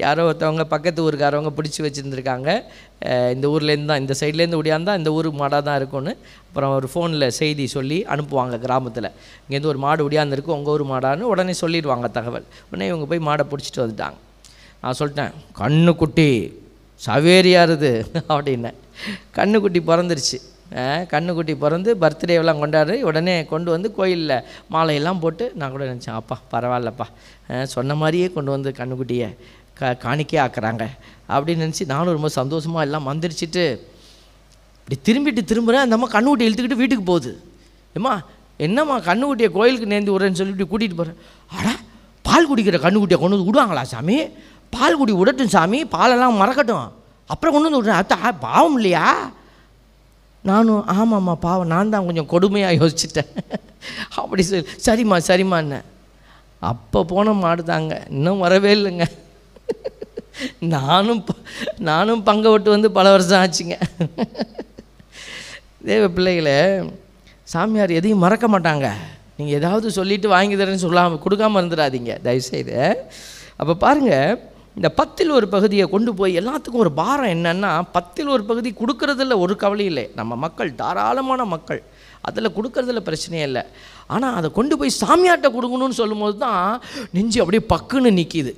[0.03, 2.49] யாரோ ஒருத்தவங்க பக்கத்து ஊருக்காரவங்க பிடிச்சி வச்சுருந்துருக்காங்க.
[3.35, 6.13] இந்த ஊர்லேருந்து தான் இந்த சைட்லேருந்து ஓடியாந்தா இந்த ஊர் மாடாக தான் இருக்கும்னு
[6.47, 9.09] அப்புறம் ஒரு ஃபோனில் செய்தி சொல்லி அனுப்புவாங்க கிராமத்தில்.
[9.43, 12.47] இங்கேருந்து ஒரு மாடு ஓடியாந்துருக்கு உங்கள் ஊர் மாடான்னு உடனே சொல்லிடுவாங்க தகவல்.
[12.69, 14.17] உடனே இவங்க போய் மாடை பிடிச்சிட்டு வந்துட்டாங்க.
[14.83, 16.29] நான் சொல்லிட்டேன் கண்ணுக்குட்டி
[17.01, 17.91] சவேரியாருது
[18.33, 18.79] அப்படின்னேன்
[19.37, 20.37] கண்ணுக்குட்டி பிறந்துருச்சு.
[21.13, 24.37] கண்ணுக்குட்டி பிறந்து பர்த்டேவெல்லாம் கொண்டாடு உடனே கொண்டு வந்து கோயிலில்
[24.73, 27.07] மாலையெல்லாம் போட்டு நான் கூட நினச்சேன் அப்பா பரவாயில்லப்பா.
[27.73, 29.29] சொன்ன மாதிரியே கொண்டு வந்து கண்ணுக்குட்டியை
[29.79, 30.83] க காணிக்கே ஆக்குறாங்க.
[31.33, 33.63] அப்படின்னு நினச்சி நானும் ரொம்ப சந்தோஷமாக எல்லாம் மந்திரிச்சிட்டு
[34.79, 37.31] இப்படி திரும்பிட்டு திரும்புகிறேன் அந்த அம்மா கண்ணுக்குட்டி இழுத்துக்கிட்டு வீட்டுக்கு போகுது.
[37.97, 38.13] ஏம்மா
[38.65, 41.19] என்னம்மா கண்ணுக்குட்டியை கோயிலுக்கு நேர்ந்து விட்றேன்னு சொல்லி இப்படி கூட்டிகிட்டு போகிறேன்
[41.57, 41.69] அட
[42.27, 44.17] பால் குடிக்கிற கண்ணுக்குட்டியை கொண்டு வந்து விடுவாங்களா சாமி?
[44.75, 46.85] பால் குடி விடட்டும் சாமி பாலெல்லாம் மறக்கட்டும்.
[47.33, 48.01] அப்புறம் கொண்டு வந்து விட்றேன்.
[48.01, 49.07] அத்தா பாவம் இல்லையா?
[50.49, 51.71] நானும் ஆமாம்மா பாவம்.
[51.73, 53.31] நான் தான் கொஞ்சம் கொடுமையாக யோசிச்சிட்டேன்.
[54.21, 55.79] அப்படி சொல்லி சரிம்மா சரிம்மான்னு.
[56.71, 59.05] அப்போ போன மாடு தாங்க இன்னும் வரவே இல்லைங்க.
[60.59, 61.35] நானும் ப-
[61.77, 63.81] நானும் பங்கை விட்டு வந்து பல வருஷம் ஆச்சுங்க.
[65.85, 66.91] தேவ பிள்ளைகளே
[67.43, 68.91] சாமியார் எதையும் மறக்க மாட்டாங்க.
[69.37, 72.21] நீங்கள் ஏதாவது சொல்லிட்டு வாங்கி தரேன்னு சொல்லாமல் கொடுக்காம இருந்துடாதீங்க.
[72.21, 72.97] தயவுசெய்து.
[73.55, 74.39] அப்போ பாருங்கள்
[74.75, 79.55] இந்த பத்தில் ஒரு பகுதியை கொண்டு போய் எல்லாத்துக்கும் ஒரு பாரம் என்னென்னா பத்தில் ஒரு பகுதி கொடுக்கறதில்ல ஒரு
[79.55, 80.11] கவலை இல்லை.
[80.15, 81.83] நம்ம மக்கள் தாராளமான மக்கள்.
[82.27, 83.63] அதில் கொடுக்கறதுல பிரச்சனையே இல்லை.
[84.13, 86.67] ஆனால் அதை கொண்டு போய் சாமியார்ட்ட கொடுக்கணும்னு சொல்லும்போது தான்
[87.15, 88.53] நெஞ்சு அப்படியே பக்குன்னு நிற்கிது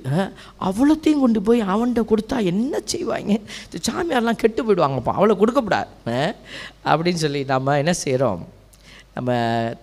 [0.68, 3.34] அவ்வளோத்தையும் கொண்டு போய் அவன்கிட்ட கொடுத்தா என்ன செய்வாங்க?
[3.66, 5.90] இந்த சாமியார்லாம் கெட்டு போயிடுவாங்கப்பா அவளை கொடுக்கக்கூடாது
[6.92, 8.44] அப்படின்னு சொல்லி நம்ம என்ன செய்கிறோம்
[9.18, 9.32] நம்ம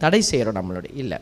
[0.01, 1.19] தடை செய்கிறோம் நம்மளுடைய இல்லை.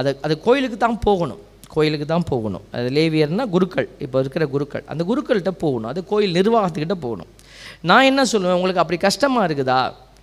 [0.00, 1.42] அதை அது கோயிலுக்கு தான் போகணும்.
[1.74, 2.64] கோயிலுக்கு தான் போகணும்.
[2.76, 3.86] அது லேவியர்னால் குருக்கள்.
[4.04, 4.84] இப்போ இருக்கிற குருக்கள்.
[4.92, 5.90] அந்த குருக்கள்கிட்ட போகணும்.
[5.92, 7.30] அது கோயில் நிர்வாகத்துக்கிட்ட போகணும்.
[7.90, 8.56] நான் என்ன சொல்லுவேன்?
[8.58, 9.82] உங்களுக்கு அப்படி கஷ்டமாக இருக்குதா?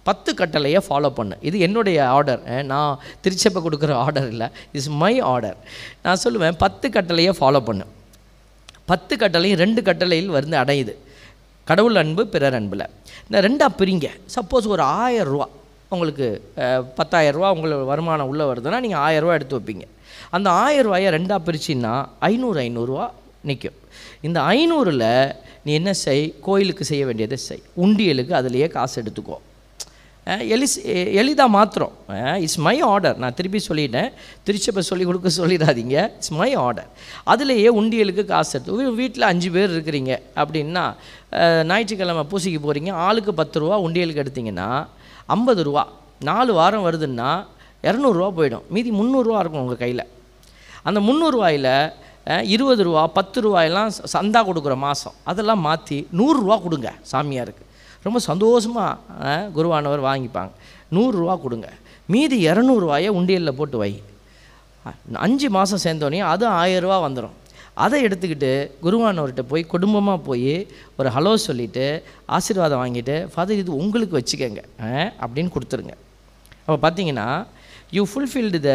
[0.10, 1.36] பத்து கட்டளையை ஃபாலோ பண்ணு.
[1.50, 2.42] இது என்னுடைய ஆர்டர்
[2.72, 4.48] நான் திருச்சப்பை கொடுக்குற ஆர்டர் இல்லை.
[4.80, 5.58] இஸ் மை ஆர்டர்
[6.06, 7.86] நான் சொல்லுவேன் பத்து கட்டளையை ஃபாலோ பண்ணு.
[8.92, 10.94] பத்து கட்டளையும் ரெண்டு கட்டளையில் வந்து அடையுது.
[11.70, 12.86] கடவுள் அன்பு பிறர் அன்பில்.
[13.26, 14.08] இந்த ரெண்டாக பிரிங்க.
[14.36, 15.48] சப்போஸ் ஒரு ஆயிரம் ரூபா.
[15.94, 16.28] உங்களுக்கு
[17.00, 19.86] பத்தாயிரரூவா உங்களுக்கு வருமானம் உள்ளே வருதுன்னா நீங்கள் ஆயிரம் எடுத்து வைப்பீங்க.
[20.38, 21.94] அந்த ஆயிரம் ரூபாயை ரெண்டாக பிரிச்சின்னா
[22.30, 23.06] ஐநூறு ஐநூறுரூவா
[23.50, 23.78] நிற்கும்
[24.28, 25.12] இந்த ஐநூறில்
[25.66, 26.24] நீ என்ன செய்?
[26.48, 27.64] கோயிலுக்கு செய்ய வேண்டியதை செய்.
[27.84, 29.38] உண்டியலுக்கு அதுலேயே காசு எடுத்துக்கோ.
[30.38, 30.78] எலிஸ்
[31.14, 31.92] எளிதாக மாத்திரம்.
[32.40, 34.14] இட்ஸ் மை ஆர்டர் நான் திருப்பி சொல்லிட்டேன்.
[34.44, 36.04] திருச்சபை சொல்லி கொடுக்க சொல்லிடாதீங்க.
[36.04, 36.88] இட்ஸ் மை ஆர்டர்
[37.26, 40.18] அதுலேயே உண்டியலுக்கு காசு எடுத்து வீட்டில் அஞ்சு பேர் இருக்கிறீங்க.
[40.36, 40.96] அப்படின்னா
[41.64, 44.88] ஞாயிற்றுக்கிழமை பூசிக்கு போகிறீங்க ஆளுக்கு பத்து ரூபா உண்டியலுக்கு எடுத்தீங்கன்னா
[45.26, 45.88] ஐம்பது ரூபா.
[46.20, 47.46] நாலு வாரம் வருதுன்னா
[47.84, 48.68] இரநூறுவா போயிடும்.
[48.70, 50.08] மீதி முந்நூறுரூவா இருக்கும் உங்கள் கையில்.
[50.84, 51.94] அந்த முந்நூறுரூவாயில்
[52.44, 57.66] இருபது ரூபா பத்து ரூபாயெல்லாம் ச- சந்தா கொடுக்குற மாதம் அதெல்லாம் மாற்றி நூறுரூவா கொடுங்க சாமியாருக்கு.
[58.06, 60.54] ரொம்ப சந்தோஷமாக குருவானவர் வாங்கிப்பாங்க.
[60.96, 61.68] நூறுரூவா கொடுங்க.
[62.14, 63.92] மீதி இரநூறுவாயை உண்டியலில் போட்டு வை.
[65.26, 67.36] அஞ்சு மாதம் சேர்ந்தோடனே அது ஆயிரரூவா வந்துடும்
[67.84, 68.52] அதை எடுத்துக்கிட்டு
[68.86, 70.56] குருவானவர்கிட்ட போய் குடும்பமாக போய்
[71.00, 71.86] ஒரு ஹலோ சொல்லிவிட்டு
[72.38, 74.62] ஆசீர்வாதம் வாங்கிட்டு ஃபாதர் இது உங்களுக்கு வச்சுக்கோங்க.
[75.24, 75.94] அப்படின்னு கொடுத்துருங்க.
[76.66, 77.28] அப்போ பார்த்தீங்கன்னா
[77.98, 78.72] யூ ஃபுல்ஃபில்டு த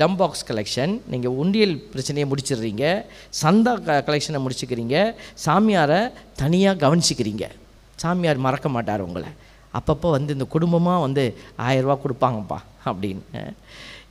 [0.00, 2.84] டம் பாக்ஸ் கலெக்ஷன் நீங்கள் உண்டியல் பிரச்சனையை முடிச்சிடுறீங்க.
[3.42, 4.96] சந்தா க கலெக்ஷனை முடிச்சுக்கிறீங்க.
[5.44, 6.00] சாமியாரை
[6.42, 7.46] தனியாக கவனிச்சிக்கிறீங்க.
[8.02, 9.30] சாமியார் மறக்க மாட்டார் உங்களை.
[9.78, 11.24] அப்பப்போ வந்து இந்த குடும்பமாக வந்து
[11.66, 12.58] ஆயரூவா கொடுப்பாங்கப்பா
[12.90, 13.44] அப்படின்னு.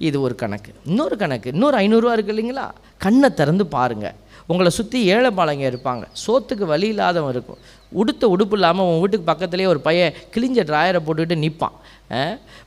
[0.07, 0.71] இது ஒரு கணக்கு.
[0.89, 1.47] இன்னொரு கணக்கு.
[1.55, 2.67] இன்னொரு ஐநூறுரூவா இருக்கு இல்லைங்களா?
[3.05, 4.17] கண்ணை திறந்து பாருங்கள்
[4.51, 6.03] உங்களை சுற்றி ஏழை பாலங்க இருப்பாங்க.
[6.23, 7.59] சோத்துக்கு வழி இல்லாதவன் இருக்கும்.
[8.01, 11.77] உடுத்த உடுப்பு இல்லாமல் உன் வீட்டுக்கு பக்கத்துலேயே ஒரு பையன் கிழிஞ்ச ட்ராயரை போட்டுக்கிட்டு நிற்பான்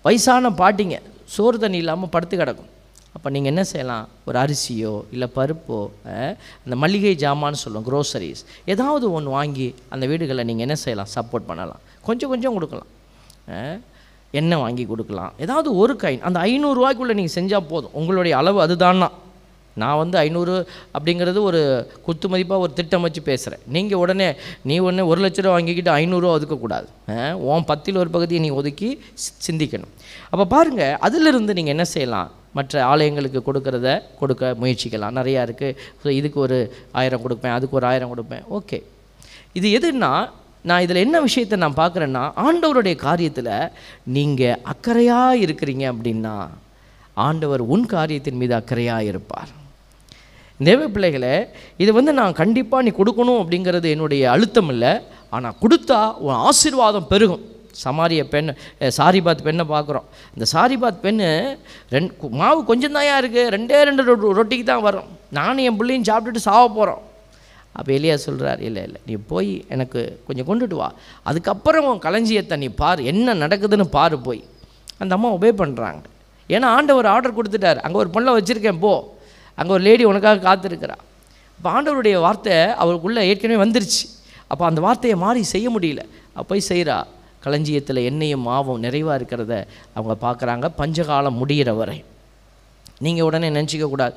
[0.07, 0.99] வயசான பாட்டிங்க.
[1.35, 2.71] சோறு தண்ணி இல்லாமல் படுத்து கிடக்கும்.
[3.17, 4.09] அப்போ நீங்கள் என்ன செய்யலாம்?
[4.25, 5.89] ஒரு அரிசியோ இல்லை பருப்போ
[6.65, 11.09] அந்த மளிகை ஜாமான்னு சொல்லுவோம் க்ரோசரிஸ் ஏதாவது ஒன்று வாங்கி அந்த வீடுகளை நீங்கள் என்ன செய்யலாம்?
[11.15, 11.81] சப்போர்ட் பண்ணலாம்.
[12.03, 12.87] கொஞ்சம் கொஞ்சம் கொடுக்கலாம்.
[14.31, 15.33] எண்ணெய் வாங்கி கொடுக்கலாம்.
[15.39, 17.91] ஏதாவது ஒரு கைன் அந்த ஐநூறுரூவாய்க்குள்ளே நீங்கள் செஞ்சால் போதும்.
[17.93, 19.09] உங்களுடைய அளவு அதுதான்னா.
[19.75, 25.01] நான் வந்து ஐநூறு அப்படிங்கிறது ஒரு குத்து மதிப்பாக ஒரு திட்டம் வச்சு பேசுகிறேன் நீங்கள் உடனே நீ உடனே
[25.01, 29.93] ஒரு லட்ச ரூபா வாங்கிக்கிட்டு ஐநூறுரூவா ஒதுக்கக்கூடாது உன் பத்தில் ஒரு பகுதியை நீ ஒதுக்கி சி- சிந்திக்கணும்.
[30.31, 32.31] அப்போ பாருங்கள் அதிலிருந்து நீங்கள் என்ன செய்யலாம்?
[32.57, 33.89] மற்ற ஆலயங்களுக்கு கொடுக்கறத
[34.21, 35.17] கொடுக்க முயற்சிக்கலாம்.
[35.21, 36.59] நிறையா இருக்குது ஸோ இதுக்கு ஒரு
[37.01, 38.45] ஆயிரம் கொடுப்பேன் அதுக்கு ஒரு ஆயிரம் கொடுப்பேன்.
[38.59, 38.79] ஓகே
[39.59, 40.13] இது எதுன்னா
[40.69, 43.55] நான் இதில் என்ன விஷயத்தை நான் பார்க்குறேன்னா ஆண்டவருடைய காரியத்தில்
[44.17, 46.37] நீங்கள் அக்கறையாக இருக்கிறீங்க அப்படின்னா
[47.27, 49.51] ஆண்டவர் உன் காரியத்தின் மீது அக்கறையாக இருப்பார்.
[50.61, 51.35] தேவ பிள்ளைகளை
[51.83, 54.93] இது வந்து நான் கண்டிப்பாக நீ கொடுக்கணும் அப்படிங்கிறது என்னுடைய அழுத்தம் இல்லை.
[55.37, 57.45] ஆனால் கொடுத்தா உன் ஆசீர்வாதம் பெருகும்.
[57.85, 60.03] சமாரிய பெண் சாரிபாத் பெண்ணை பார்க்குறோம்.
[60.35, 61.59] இந்த சாரிபாத் பெண்ணு
[61.89, 65.05] ரெண்டு கு- மாவு கொஞ்சம் தாயா இருக்குது ரெண்டே ரெண்டு ரொ- ரொட்டிக்கு தான் வரும்.
[65.31, 67.03] நானும் என் பிள்ளையும் சாப்பிட்டுட்டு சாவ போகிறோம்
[67.73, 70.93] அப்போ எலியா சொல்கிறார் இல்லை இல்லை நீ போய் எனக்கு கொஞ்சம் கொண்டுட்டு வா.
[71.23, 73.01] அதுக்கப்புறம் உன் களஞ்சியத்தை நீ பார்.
[73.01, 74.45] என்ன நடக்குதுன்னு பாரு போய்.
[74.99, 76.03] அந்த அம்மா ஒபே பண்ணுறாங்க
[76.49, 77.81] ஏன்னா ஆண்டவர் ஆர்டர் கொடுத்துட்டார்.
[77.81, 79.17] அங்கே ஒரு பொண்ணை வச்சுருக்கேன் போ.
[79.55, 80.95] அங்கே ஒரு லேடி உனக்காக காத்திருக்கிறா.
[81.57, 84.09] இப்போ ஆண்டவருடைய வார்த்தை அவருக்குள்ளே ஏற்கனவே வந்துருச்சு.
[84.47, 85.99] அப்போ அந்த வார்த்தையை மாறி செய்ய முடியல.
[86.33, 87.05] அப்போ போய் செய்கிறா
[87.45, 89.55] களஞ்சியத்தில் எண்ணெயும் மாவும் நிறைவாக இருக்கிறத
[89.99, 90.67] அவங்க பார்க்குறாங்க.
[90.81, 91.99] பஞ்சகாலம் முடிகிற வரை.
[93.05, 94.15] நீங்கள் உடனே நினச்சிக்க கூடாது.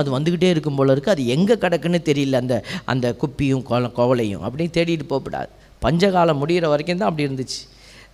[0.00, 2.38] அது வந்துக்கிட்டே இருக்கும் போல இருக்குது அது எங்கே கிடக்குன்னு தெரியல.
[2.44, 2.56] அந்த
[2.92, 5.50] அந்த குப்பியும் கோல கோவலையும் அப்படின்னு தேடிட்டு போகக்கூடாது
[5.84, 7.60] பஞ்சகாலம் முடிகிற வரைக்கும் தான் அப்படி இருந்துச்சு.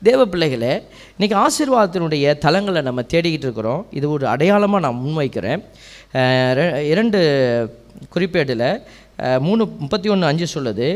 [0.08, 0.72] தேவ பிள்ளைகளே
[1.16, 3.82] இன்றைக்கி ஆசீர்வாதத்தினுடைய தலங்களை நம்ம தேடிக்கிட்டு இருக்கிறோம்.
[3.98, 5.62] இது ஒரு அடையாளமாக நான் முன்வைக்கிறேன்.
[6.92, 7.18] இரண்டு
[8.14, 8.68] குறிப்பேடில்
[9.46, 10.88] மூணு முப்பத்தி ஒன்று அஞ்சு சொல்லுது.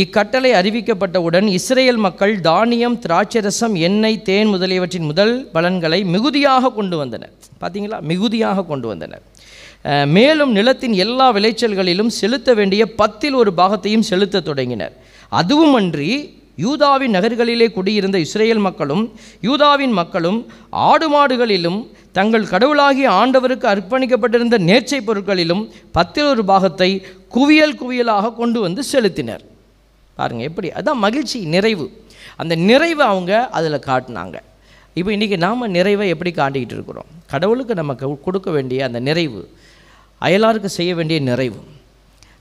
[0.00, 7.32] இக்கட்டளை அறிவிக்கப்பட்டவுடன் இஸ்ரேல் மக்கள் தானியம் திராட்சரசம் எண்ணெய் தேன் முதலியவற்றின் முதல் பலன்களை மிகுதியாக கொண்டு வந்தனர்.
[7.62, 9.22] பார்த்தீங்களா மிகுதியாக கொண்டு வந்தனர்.
[10.16, 14.94] மேலும் நிலத்தின் எல்லா விளைச்சல்களிலும் செலுத்த வேண்டிய பத்தில் ஒரு பாகத்தையும் செலுத்தத் தொடங்கினர்.
[15.40, 16.10] அதுவுமன்றி
[16.64, 19.04] யூதாவின் நகர்களிலே குடியிருந்த இஸ்ரேல் மக்களும்
[19.48, 20.40] யூதாவின் மக்களும்
[20.88, 21.80] ஆடு மாடுகளிலும்
[22.18, 25.64] தங்கள் கடவுளாகிய ஆண்டவருக்கு அர்ப்பணிக்கப்பட்டிருந்த நேர்ச்சை பொருட்களிலும்
[25.96, 26.92] பத்தில் ஒரு பாகத்தை
[27.36, 29.42] குவியல் குவியலாக கொண்டு வந்து செலுத்தினர்.
[30.18, 30.68] பாருங்கள் எப்படி?
[30.78, 31.86] அதான் மகிழ்ச்சி நிறைவு.
[32.42, 34.36] அந்த நிறைவை அவங்க அதில் காட்டினாங்க.
[34.98, 37.10] இப்போ இன்றைக்கி நாம் நிறைவை எப்படி காட்டிக்கிட்டு இருக்கிறோம்?
[37.32, 39.42] கடவுளுக்கு நமக்கு கொடுக்க வேண்டிய அந்த நிறைவு
[40.26, 41.60] அயலாருக்கு செய்ய வேண்டிய நிறைவு.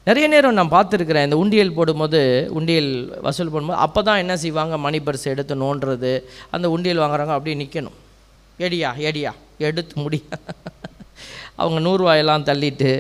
[0.08, 2.20] நிறைய நேரம் நான் பார்த்துருக்குறேன் இந்த உண்டியல் போடும்போது
[2.60, 2.92] உண்டியல்
[3.26, 4.76] வசூல் போடும்போது அப்போ தான் என்ன செய்வாங்க?
[4.86, 6.14] மணி பர்ஸ் எடுத்து நோண்டுறது
[6.56, 7.98] அந்த உண்டியல் வாங்குறாங்க அப்படியே நிற்கணும்
[8.66, 9.32] எடியா எடியா
[9.68, 10.22] எடுத்து முடிய
[11.62, 12.92] அவங்க நூறுரூவாயெல்லாம் தள்ளிட்டு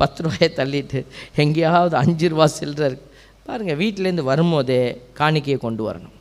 [0.00, 1.00] பத்து ரூபாயை தள்ளிட்டு
[1.44, 3.08] எங்கேயாவது அஞ்சு ரூபா சில்லற இருக்கு.
[3.46, 4.80] பாருங்கள் வீட்டிலேருந்து வரும்போதே
[5.20, 6.16] காணிக்கையை கொண்டு வரணும்.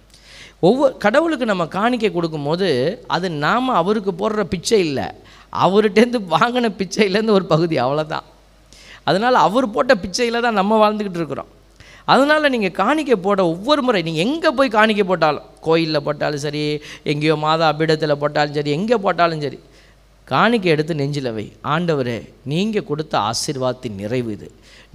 [0.67, 2.67] ஒவ்வொரு கடவுளுக்கு நம்ம காணிக்கை கொடுக்கும்போது
[3.15, 5.07] அது நாம் அவருக்கு போடுற பிச்சை இல்லை.
[5.63, 8.27] அவர்கிட்டேருந்து வாங்கின பிச்சையிலேருந்து ஒரு பகுதி அவ்வளோதான்
[9.09, 11.49] அதனால் அவர் போட்ட பிச்சையில் தான் நம்ம வாழ்ந்துக்கிட்டு இருக்கிறோம்.
[12.13, 16.63] அதனால் நீங்கள் காணிக்கை போட ஒவ்வொரு முறை நீங்கள் எங்கே போய் காணிக்கை போட்டாலும் கோயிலில் போட்டாலும் சரி
[17.11, 19.59] எங்கேயோ மாதா பீடத்தில் போட்டாலும் சரி எங்கே போட்டாலும் சரி
[20.27, 21.45] காணிக்கை எடுத்து நெஞ்சில் வை.
[21.73, 22.17] ஆண்டவரே
[22.51, 24.47] நீங்கள் கொடுத்த ஆசீர்வாதத்தின் நிறைவு இது.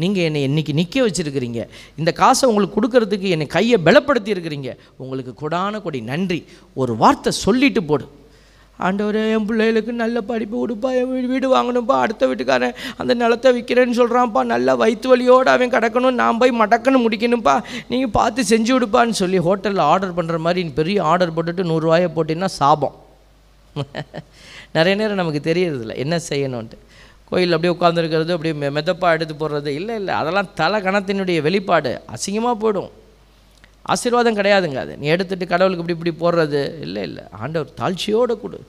[0.03, 1.61] நீங்கள் என்னை இன்றைக்கி நிற்க வச்சுருக்கிறீங்க.
[1.97, 4.71] இந்த காசை உங்களுக்கு கொடுக்கறதுக்கு என்னை கையை பலப்படுத்தி இருக்கிறீங்க.
[4.97, 6.01] உங்களுக்கு கொடான கொடி.
[6.01, 6.45] நன்றி.
[6.75, 8.07] ஒரு வார்த்தை சொல்லிட்டு போடு.
[8.79, 10.89] ஆண்டவர் என் பிள்ளைகளுக்கு நல்ல படிப்பு கொடுப்பா.
[11.01, 16.19] என் வீடு வீடு வாங்கணும்ப்பா அடுத்த வீட்டுக்காரன் அந்த நிலத்தை விற்கிறேன்னு சொல்கிறான்ப்பா நல்ல வயிற்று வலியோடு அவன் கிடக்கணும்.
[16.23, 17.57] நான் போய் மடக்கணும் முடிக்கணும்ப்பா
[17.89, 22.97] நீங்கள் பார்த்து செஞ்சு விடுப்பான்னு சொல்லி ஹோட்டலில் ஆர்டர் பண்ணுற மாதிரி பெரிய ஆர்டர் போட்டுட்டு நூறுரூவாயை போட்டிங்கன்னா சாபம்.
[24.73, 25.95] நிறைய நேரம் நமக்கு தெரியறதில்ல.
[25.97, 26.85] என்ன செய்யணுன்ட்டு
[27.31, 28.83] கோயில் அப்படியே உட்காந்துருக்கிறது அப்படியே மெ
[29.17, 29.67] எடுத்து போடுறது.
[29.81, 32.01] இல்லை இல்லை அதெல்லாம் தலை கணத்தினுடைய வெளிப்பாடு.
[32.15, 32.91] அசிங்கமாக போயிடும்.
[33.83, 34.97] ஆசீர்வாதம் கிடையாதுங்க அது.
[34.97, 36.81] நீ எடுத்துட்டு கடவுளுக்கு இப்படி இப்படி போடுறது.
[36.81, 37.25] இல்லை இல்லை.
[37.31, 38.61] ஆண்டவர் தாழ்ச்சியோடு கொடு.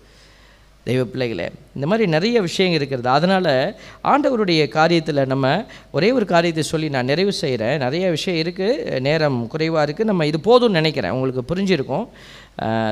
[0.83, 3.09] தெய்வ பிள்ளைகளே இந்த மாதிரி நிறைய விஷயங்கள் இருக்கிறது.
[3.17, 9.47] அதனால் ஆண்டவருடைய காரியத்தில் நம்ம ஒரே ஒரு காரியத்தை சொல்லி நான் நிறைவு செய்கிறேன் நிறைய விஷயம் இருக்குது நேரம்
[9.47, 11.11] குறைவாக இருக்குது நம்ம இது போதும்னு நினைக்கிறேன்.
[11.11, 12.05] உங்களுக்கு புரிஞ்சிருக்கும்.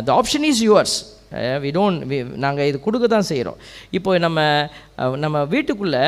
[0.04, 0.98] The option is yours
[1.64, 2.02] we don't
[2.46, 3.60] நாங்கள் இது கொடுக்க தான் செய்கிறோம்
[3.98, 4.40] இப்போ நம்ம
[5.24, 6.04] நம்ம வீட்டுக்குள்ளே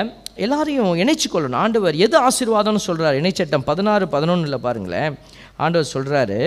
[0.45, 1.61] எல்லாரையும் இணைச்சிக்கொள்ளணும்.
[1.65, 5.15] ஆண்டவர் எது ஆசீர்வாதம்னு சொல்கிறார் இணைச்சட்டம் பதினாறு பதினொன்றில் பாருங்களேன்.
[5.63, 6.41] ஆண்டவர் சொல்கிறாரு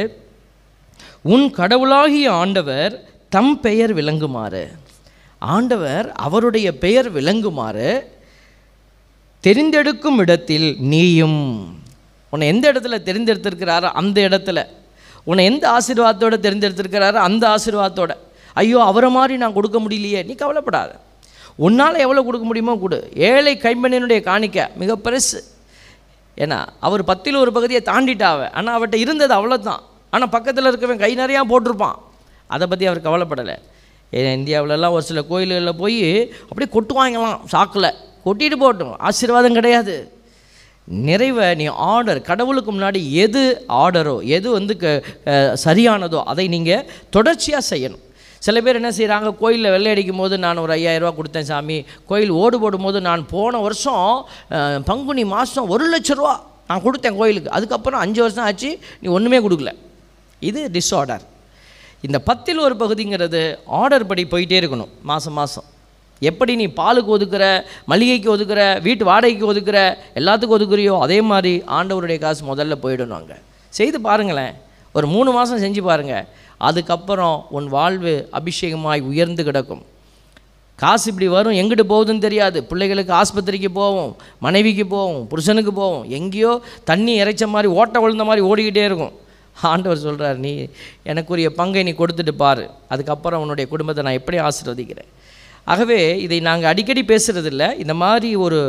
[1.35, 2.93] உன் கடவுளாகிய ஆண்டவர்
[3.37, 4.65] தம் பெயர் விளங்குமாறு.
[5.57, 7.91] ஆண்டவர் அவருடைய பெயர் விளங்குமாறு
[9.45, 11.43] தெரிந்தெடுக்கும் இடத்தில் நீயும்.
[12.33, 14.59] உன்னை எந்த இடத்துல தெரிந்தெடுத்திருக்கிறாரோ அந்த இடத்துல.
[15.31, 18.15] உன்னை எந்த ஆசீர்வாதத்தோடு தெரிந்தெடுத்திருக்கிறாரோ அந்த ஆசீர்வாதத்தோடு.
[18.63, 20.93] ஐயோ அவரை மாதிரி நான் கொடுக்க முடியலையே நீ கவலைப்படாத.
[21.67, 22.99] உன்னால் எவ்வளோ கொடுக்க முடியுமோ கொடு.
[23.31, 25.41] ஏழை கைம்பெண்ணினுடைய காணிக்க மிக பெருசு.
[26.43, 29.83] ஏன்னா அவர் பத்தில் ஒரு பகுதியை தாண்டிட்டாவ ஆனால் அவர்கிட்ட இருந்தது அவ்வளோதான்
[30.15, 31.99] ஆனால் பக்கத்தில் இருக்கவன் கை நிறையா போட்டிருப்பான்.
[32.55, 33.57] அதை பற்றி அவர் கவலைப்படலை.
[34.13, 36.01] ஏன்னா இந்தியாவிலலாம் ஒரு சில கோயில்களில் போய்
[36.49, 37.91] அப்படியே கொட்டுவாங்கலாம் சாக்கில்.
[38.25, 39.95] கொட்டிட்டு போட்டோம் ஆசீர்வாதம் கிடையாது.
[41.09, 43.43] நிறைவை நீ ஆர்டர் கடவுளுக்கு முன்னாடி எது
[43.83, 44.87] ஆர்டரோ எது வந்து க
[45.65, 46.87] சரியானதோ அதை நீங்கள்
[47.17, 48.05] தொடர்ச்சியாக செய்யணும்.
[48.47, 51.79] சில பேர் என்ன செய்கிறாங்க கோயிலில் வெள்ளை அடிக்கும் போது நான் ஒரு ஐயாயிரரூவா கொடுத்தேன் சாமி.
[52.11, 54.07] கோயில் ஓடு போடும்போது நான் போன வருஷம்
[54.91, 56.35] பங்குனி மாதம் ஒரு லட்ச ரூபா
[56.71, 57.51] நான் கொடுத்தேன் கோயிலுக்கு.
[57.57, 58.71] அதுக்கப்புறம் அஞ்சு வருஷம் ஆச்சு
[59.03, 59.73] நீ ஒன்றுமே கொடுக்கல.
[60.51, 61.25] இது டிஸ்ஆர்டர்
[62.07, 63.43] இந்த பத்தில் ஒரு பகுதிங்கிறது
[63.81, 65.67] ஆர்டர் படி போயிட்டே இருக்கணும் மாதம் மாதம்
[66.23, 67.45] எப்படி நீ பாலுக்கு ஒதுக்குற
[67.91, 69.79] மளிகைக்கு ஒதுக்குற வீட்டு வாடகைக்கு ஒதுக்குற
[70.21, 73.37] எல்லாத்துக்கும் ஒதுக்குறியோ அதே மாதிரி ஆண்டவருடைய காசு முதல்ல போயிடணும் அங்கே.
[73.79, 74.55] செய்து பாருங்களேன்.
[74.97, 76.27] ஒரு மூணு மாதம் செஞ்சு பாருங்கள்
[76.69, 79.83] அதுக்கப்புறம் உன் வாழ்வு அபிஷேகமாய் உயர்ந்து கிடக்கும்.
[80.83, 82.59] காசு இப்படி வரும் எங்கிட்டு போகுதுன்னு தெரியாது.
[82.71, 84.13] பிள்ளைகளுக்கு ஆஸ்பத்திரிக்கு போவோம்
[84.47, 86.05] மனைவிக்கு போவோம் புருஷனுக்கு போவோம்.
[86.19, 86.53] எங்கேயோ
[86.91, 89.15] தண்ணி இறைச்ச மாதிரி ஓட்ட விழுந்த மாதிரி ஓடிக்கிட்டே இருக்கும்.
[89.73, 90.53] ஆண்டவர் சொல்கிறார் நீ
[91.13, 92.65] எனக்குரிய பங்கை நீ கொடுத்துட்டு பாரு.
[92.93, 95.11] அதுக்கப்புறம் உன்னுடைய குடும்பத்தை நான் எப்படி ஆசிர்வதிக்கிறேன்.
[95.73, 98.61] ஆகவே இதை நாங்கள் அடிக்கடி பேசுகிறதில்ல இந்த மாதிரி ஒரு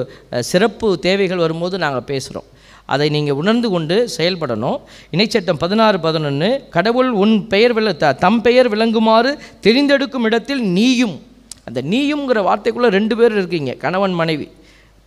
[0.52, 2.48] சிறப்பு தேவைகள் வரும்போது நாங்கள் பேசுகிறோம்
[2.94, 4.78] அதை நீங்கள் உணர்ந்து கொண்டு செயல்படணும்.
[5.16, 9.32] இணைச்சட்டம் பதினாறு பதினொன்று கடவுள் உன் பெயர் விள த தம் பெயர் விளங்குமாறு
[9.66, 11.16] தெரிந்தெடுக்கும் இடத்தில் நீயும்.
[11.68, 14.48] அந்த நீயுங்கிற வார்த்தைக்குள்ளே ரெண்டு பேர் இருக்கீங்க கணவன் மனைவி.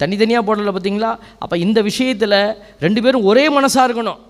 [0.02, 1.10] தனித்தனியாக போடலை பார்த்தீங்களா
[1.42, 2.38] அப்போ இந்த விஷயத்தில்
[2.84, 4.20] ரெண்டு பேரும் ஒரே மனசாக இருக்கணும்.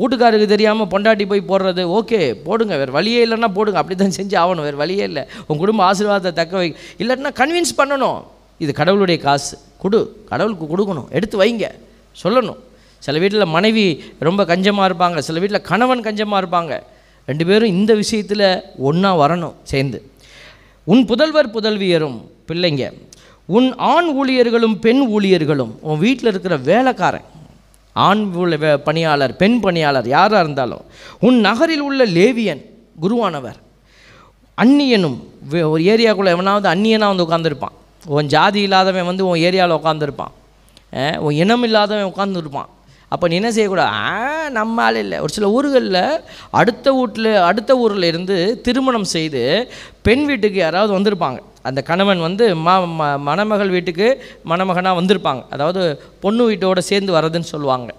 [0.00, 4.66] வீட்டுக்காருக்கு தெரியாமல் பொண்டாட்டி போய் போடுறது ஓகே போடுங்க வேறு வழியே இல்லைன்னா போடுங்க அப்படி தான் செஞ்சு ஆகணும்
[4.68, 5.22] வேறு வழியே இல்லை.
[5.46, 6.68] உங்கள் குடும்ப ஆசீர்வாதத்தை தக்க வை.
[7.02, 8.20] இல்லைன்னா கன்வின்ஸ் பண்ணணும்.
[8.64, 9.54] இது கடவுளுடைய காசு.
[9.82, 11.08] கொடு கடவுளுக்கு கொடுக்கணும்.
[11.18, 11.66] எடுத்து வைங்க.
[12.22, 12.60] சொல்லணும்.
[13.02, 13.84] சில வீட்டில் மனைவி
[14.18, 16.72] ரொம்ப கஞ்சமாக இருப்பாங்க சில வீட்டில் கணவன் கஞ்சமாக இருப்பாங்க.
[17.28, 18.44] ரெண்டு பேரும் இந்த விஷயத்தில்
[18.78, 19.98] ஒன்றா வரணும் சேர்ந்து.
[20.86, 22.84] உன் புதல்வர் புதல்வியரும் பிள்ளைங்க
[23.48, 27.26] உன் ஆண் ஊழியர்களும் பெண் ஊழியர்களும் உன் வீட்டில் இருக்கிற வேலைக்காரன்
[27.96, 30.84] ஆண் ஊழ- பணியாளர் பெண் பணியாளர் யாராக இருந்தாலும்
[31.20, 32.62] உன் நகரில் உள்ள லேவியன்
[33.00, 33.58] குருவானவர்
[34.58, 35.18] அந்நியனும்
[35.50, 37.76] வே- ஒரு ஏரியாக்குள்ளே எவனாவது அந்நியனாக வந்து உட்காந்துருப்பான்
[38.06, 40.34] உன் ஜாதி இல்லாதவன் வந்து உன் ஏரியாவில் உட்காந்துருப்பான்
[41.18, 42.70] உன் இனம் இல்லாதவன் உட்காந்துருப்பான்
[43.10, 43.90] அப்போ நீ என்ன செய்யக்கூடாது?
[43.96, 45.18] ஆ நம்ம ஆள் இல்லை.
[45.18, 49.70] ஒரு சில ஊர்களில் அடுத்த வீட்டில் அடுத்த ஊரில் இருந்து திருமணம் செய்து
[50.02, 51.38] பெண் வீட்டுக்கு யாராவது வந்திருப்பாங்க.
[51.62, 55.44] அந்த கணவன் வந்து ம ம- மணமகள் வீட்டுக்கு மணமகனாக வந்திருப்பாங்க.
[55.50, 57.94] அதாவது பொண்ணு வீட்டோடு சேர்ந்து வர்றதுன்னு சொல்லுவாங்க.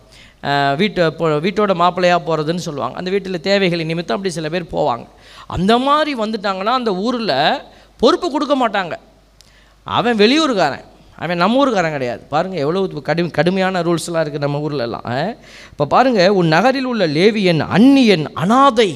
[0.78, 2.98] வீட்டு வீட்டோட மாப்பிள்ளையாக போகிறதுன்னு சொல்லுவாங்க.
[2.98, 5.06] அந்த வீட்டில் தேவைகளை நிமித்தம் அப்படி சில பேர் போவாங்க.
[5.48, 7.62] அந்த மாதிரி வந்துட்டாங்கன்னா அந்த ஊரில்
[7.98, 8.94] பொறுப்பு கொடுக்க மாட்டாங்க.
[9.84, 10.90] அவன் வெளியூருக்காரன்
[11.22, 12.22] அவன் நம்ம ஊருக்காரன் கிடையாது.
[12.34, 15.08] பாருங்கள் எவ்வளோ கடும் கடுமையான ரூல்ஸ்லாம் இருக்குது நம்ம ஊர்ல எல்லாம்.
[15.72, 18.92] இப்போ பாருங்கள் உன் நகரில் உள்ள லேவியன் அந்நியன் அனாதை.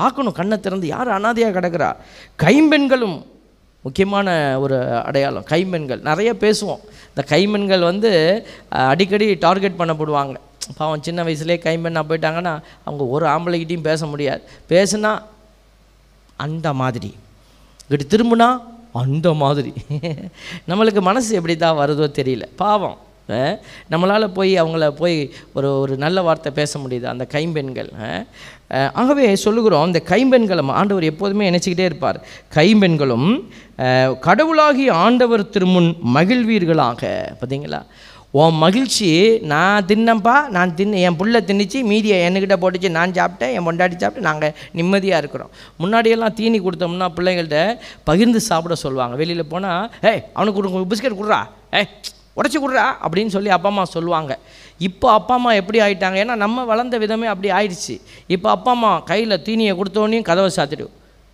[0.00, 0.86] பார்க்கணும் கண்ணை திறந்து.
[0.94, 1.90] யார் அனாதையாக கிடக்கிறா?
[2.44, 3.16] கைம்பெண்களும்.
[3.86, 4.28] முக்கியமான
[4.64, 4.76] ஒரு
[5.08, 6.00] அடையாளம் கைம்பெண்கள்.
[6.10, 6.82] நிறைய பேசுவோம்.
[7.10, 8.10] இந்த கைம்பெண்கள் வந்து
[8.68, 10.36] அடிக்கடி டார்கெட் பண்ணப்படுவாங்க.
[10.78, 12.54] பாவம் சின்ன வயசுலேயே கைம்பெண்ணாக போயிட்டாங்கன்னா
[12.88, 14.42] அவங்க ஒரு ஆம்பளைக்கிட்டையும் பேச முடியாது.
[14.72, 15.12] பேசுனா
[16.46, 17.10] அந்த மாதிரி.
[17.84, 18.48] இப்படி திரும்பினா
[19.02, 19.72] அந்த மாதிரி.
[20.70, 22.46] நம்மளுக்கு மனசு எப்படி தான் வருதோ தெரியல.
[22.62, 22.98] பாவம்.
[23.92, 25.16] நம்மளால் போய் அவங்கள போய்
[25.56, 27.06] ஒரு ஒரு நல்ல வார்த்தை பேச முடியுது?
[27.12, 27.90] அந்த கைம்பெண்கள்
[29.00, 32.18] ஆகவே சொல்லுகிறோம் இந்த கைம்பெண்களும் ஆண்டவர் எப்போதுமே நினச்சிக்கிட்டே இருப்பார்.
[32.58, 33.28] கைம்பெண்களும்
[34.26, 37.02] கடவுளாகி கடவுளாகிய ஆண்டவர் திருமுன் மகிழ்வீர்களாக.
[37.40, 37.80] பார்த்தீங்களா
[38.34, 39.08] உன் மகிழ்ச்சி
[39.50, 44.26] நான் தின்னப்பா நான் தின்னு என் புள்ள தின்னுச்சு மீதியை என்கிட்ட போட்டுச்சு நான் சாப்பிட்டேன் என் பொண்டாடி சாப்பிட்டு
[44.28, 45.50] நாங்கள் நிம்மதியாக இருக்கிறோம்.
[45.82, 47.60] முன்னாடியெல்லாம் தீனி கொடுத்தோம்னா பிள்ளைங்கள்ட்ட
[48.08, 49.16] பகிர்ந்து சாப்பிட சொல்லுவாங்க.
[49.20, 51.40] வெளியில் போனால் ஏய் அவனுக்கு கொடுங்க பிஸ்கட் கொடுறா
[51.80, 51.90] ஏய்
[52.38, 54.32] உடச்சி கொடுறா அப்படின்னு சொல்லி அப்பா அம்மா சொல்லுவாங்க.
[54.88, 56.18] இப்போ அப்பா அம்மா எப்படி ஆயிட்டாங்க?
[56.24, 57.94] ஏன்னா நம்ம வளர்ந்த விதமே அப்படி ஆயிடுச்சு.
[58.36, 60.86] இப்போ அப்பா அம்மா கையில் தீனியை கொடுத்தோன்னே கதவை சாத்திடு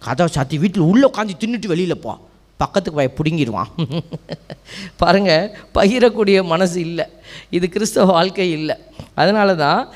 [0.02, 2.14] கதவை சாத்தி வீட்டில் உள்ளே உட்காந்து தின்னுட்டு வெளியில் போ.
[2.56, 4.02] பக்கத்துக்கு போய் பிடுங்கிடுவான்.
[4.96, 7.04] பாருங்கள் பகிரக்கூடிய மனசு இல்லை.
[7.50, 8.76] இது கிறிஸ்தவ வாழ்க்கை இல்லை.
[9.14, 9.88] அதனால தான்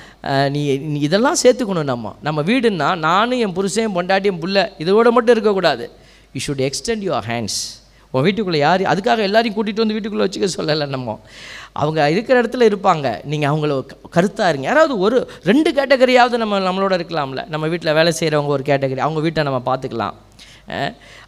[0.51, 2.17] நீ இதெல்லாம் சேர்த்துக்கணும் நம்ம.
[2.23, 5.91] நம்ம வீடுன்னா நானும் என் புருஷன் பொண்டாட்டியும் புள்ள இதோட மட்டும் இருக்கக்கூடாது.
[6.33, 10.87] You should extend your hands உன் வீட்டுக்குள்ளே யார் அதுக்காக எல்லாரையும் கூட்டிகிட்டு வந்து வீட்டுக்குள்ளே வச்சுக்க சொல்லலை
[10.87, 11.21] நம்ம.
[11.73, 13.25] அவங்க இருக்கிற இடத்துல இருப்பாங்க.
[13.25, 14.67] நீங்கள் அவங்கள க- இருங்க.
[14.67, 17.49] யாராவது ஒரு ரெண்டு கேட்டகரியாவது நம்ம நம்மளோட இருக்கலாம்ல.
[17.49, 20.13] நம்ம வீட்டில் வேலை செய்கிறவங்க ஒரு கேட்டகரி அவங்க வீட்டை நம்ம பார்த்துக்கலாம்.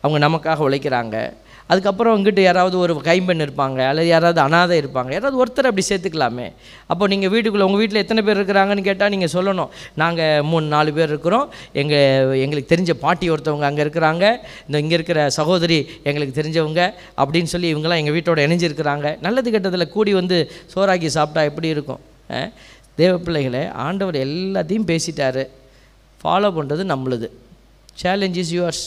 [0.04, 1.18] அவங்க நமக்காக உழைக்கிறாங்க.
[1.72, 6.46] அதுக்கப்புறம் இங்கிட்டு யாராவது ஒரு கைம்பெண் இருப்பாங்க அல்லது யாராவது அனாதை இருப்பாங்க யாராவது ஒருத்தர் அப்படி சேர்த்துக்கலாமே.
[6.92, 9.70] அப்போ நீங்கள் வீட்டுக்குள்ளே உங்கள் வீட்டில் எத்தனை பேர் இருக்கிறாங்கன்னு கேட்டால் நீங்கள் சொல்லணும்.
[10.02, 11.46] நாங்கள் மூணு நாலு பேர் இருக்கிறோம்.
[11.82, 14.24] எங்கள் எங்களுக்கு தெரிஞ்ச பாட்டி ஒருத்தவங்க அங்கே இருக்கிறாங்க.
[14.66, 15.78] இந்த இங்கே இருக்கிற சகோதரி
[16.08, 16.80] எங்களுக்கு தெரிஞ்சவங்க
[17.22, 19.16] அப்படின்னு சொல்லி இவங்கெல்லாம் எங்கள் வீட்டோட இணைஞ்சிருக்கிறாங்க.
[19.26, 20.38] நல்லது கெட்டதில் கூடி வந்து
[20.74, 22.00] சோறாக்கி சாப்பிட்டா எப்படி இருக்கும்?
[23.00, 25.42] தேவ பிள்ளைகளை ஆண்டவர் எல்லாத்தையும் பேசிட்டார்.
[26.22, 27.28] ஃபாலோ பண்ணுறது நம்மளுது.
[28.04, 28.86] Challenge is yours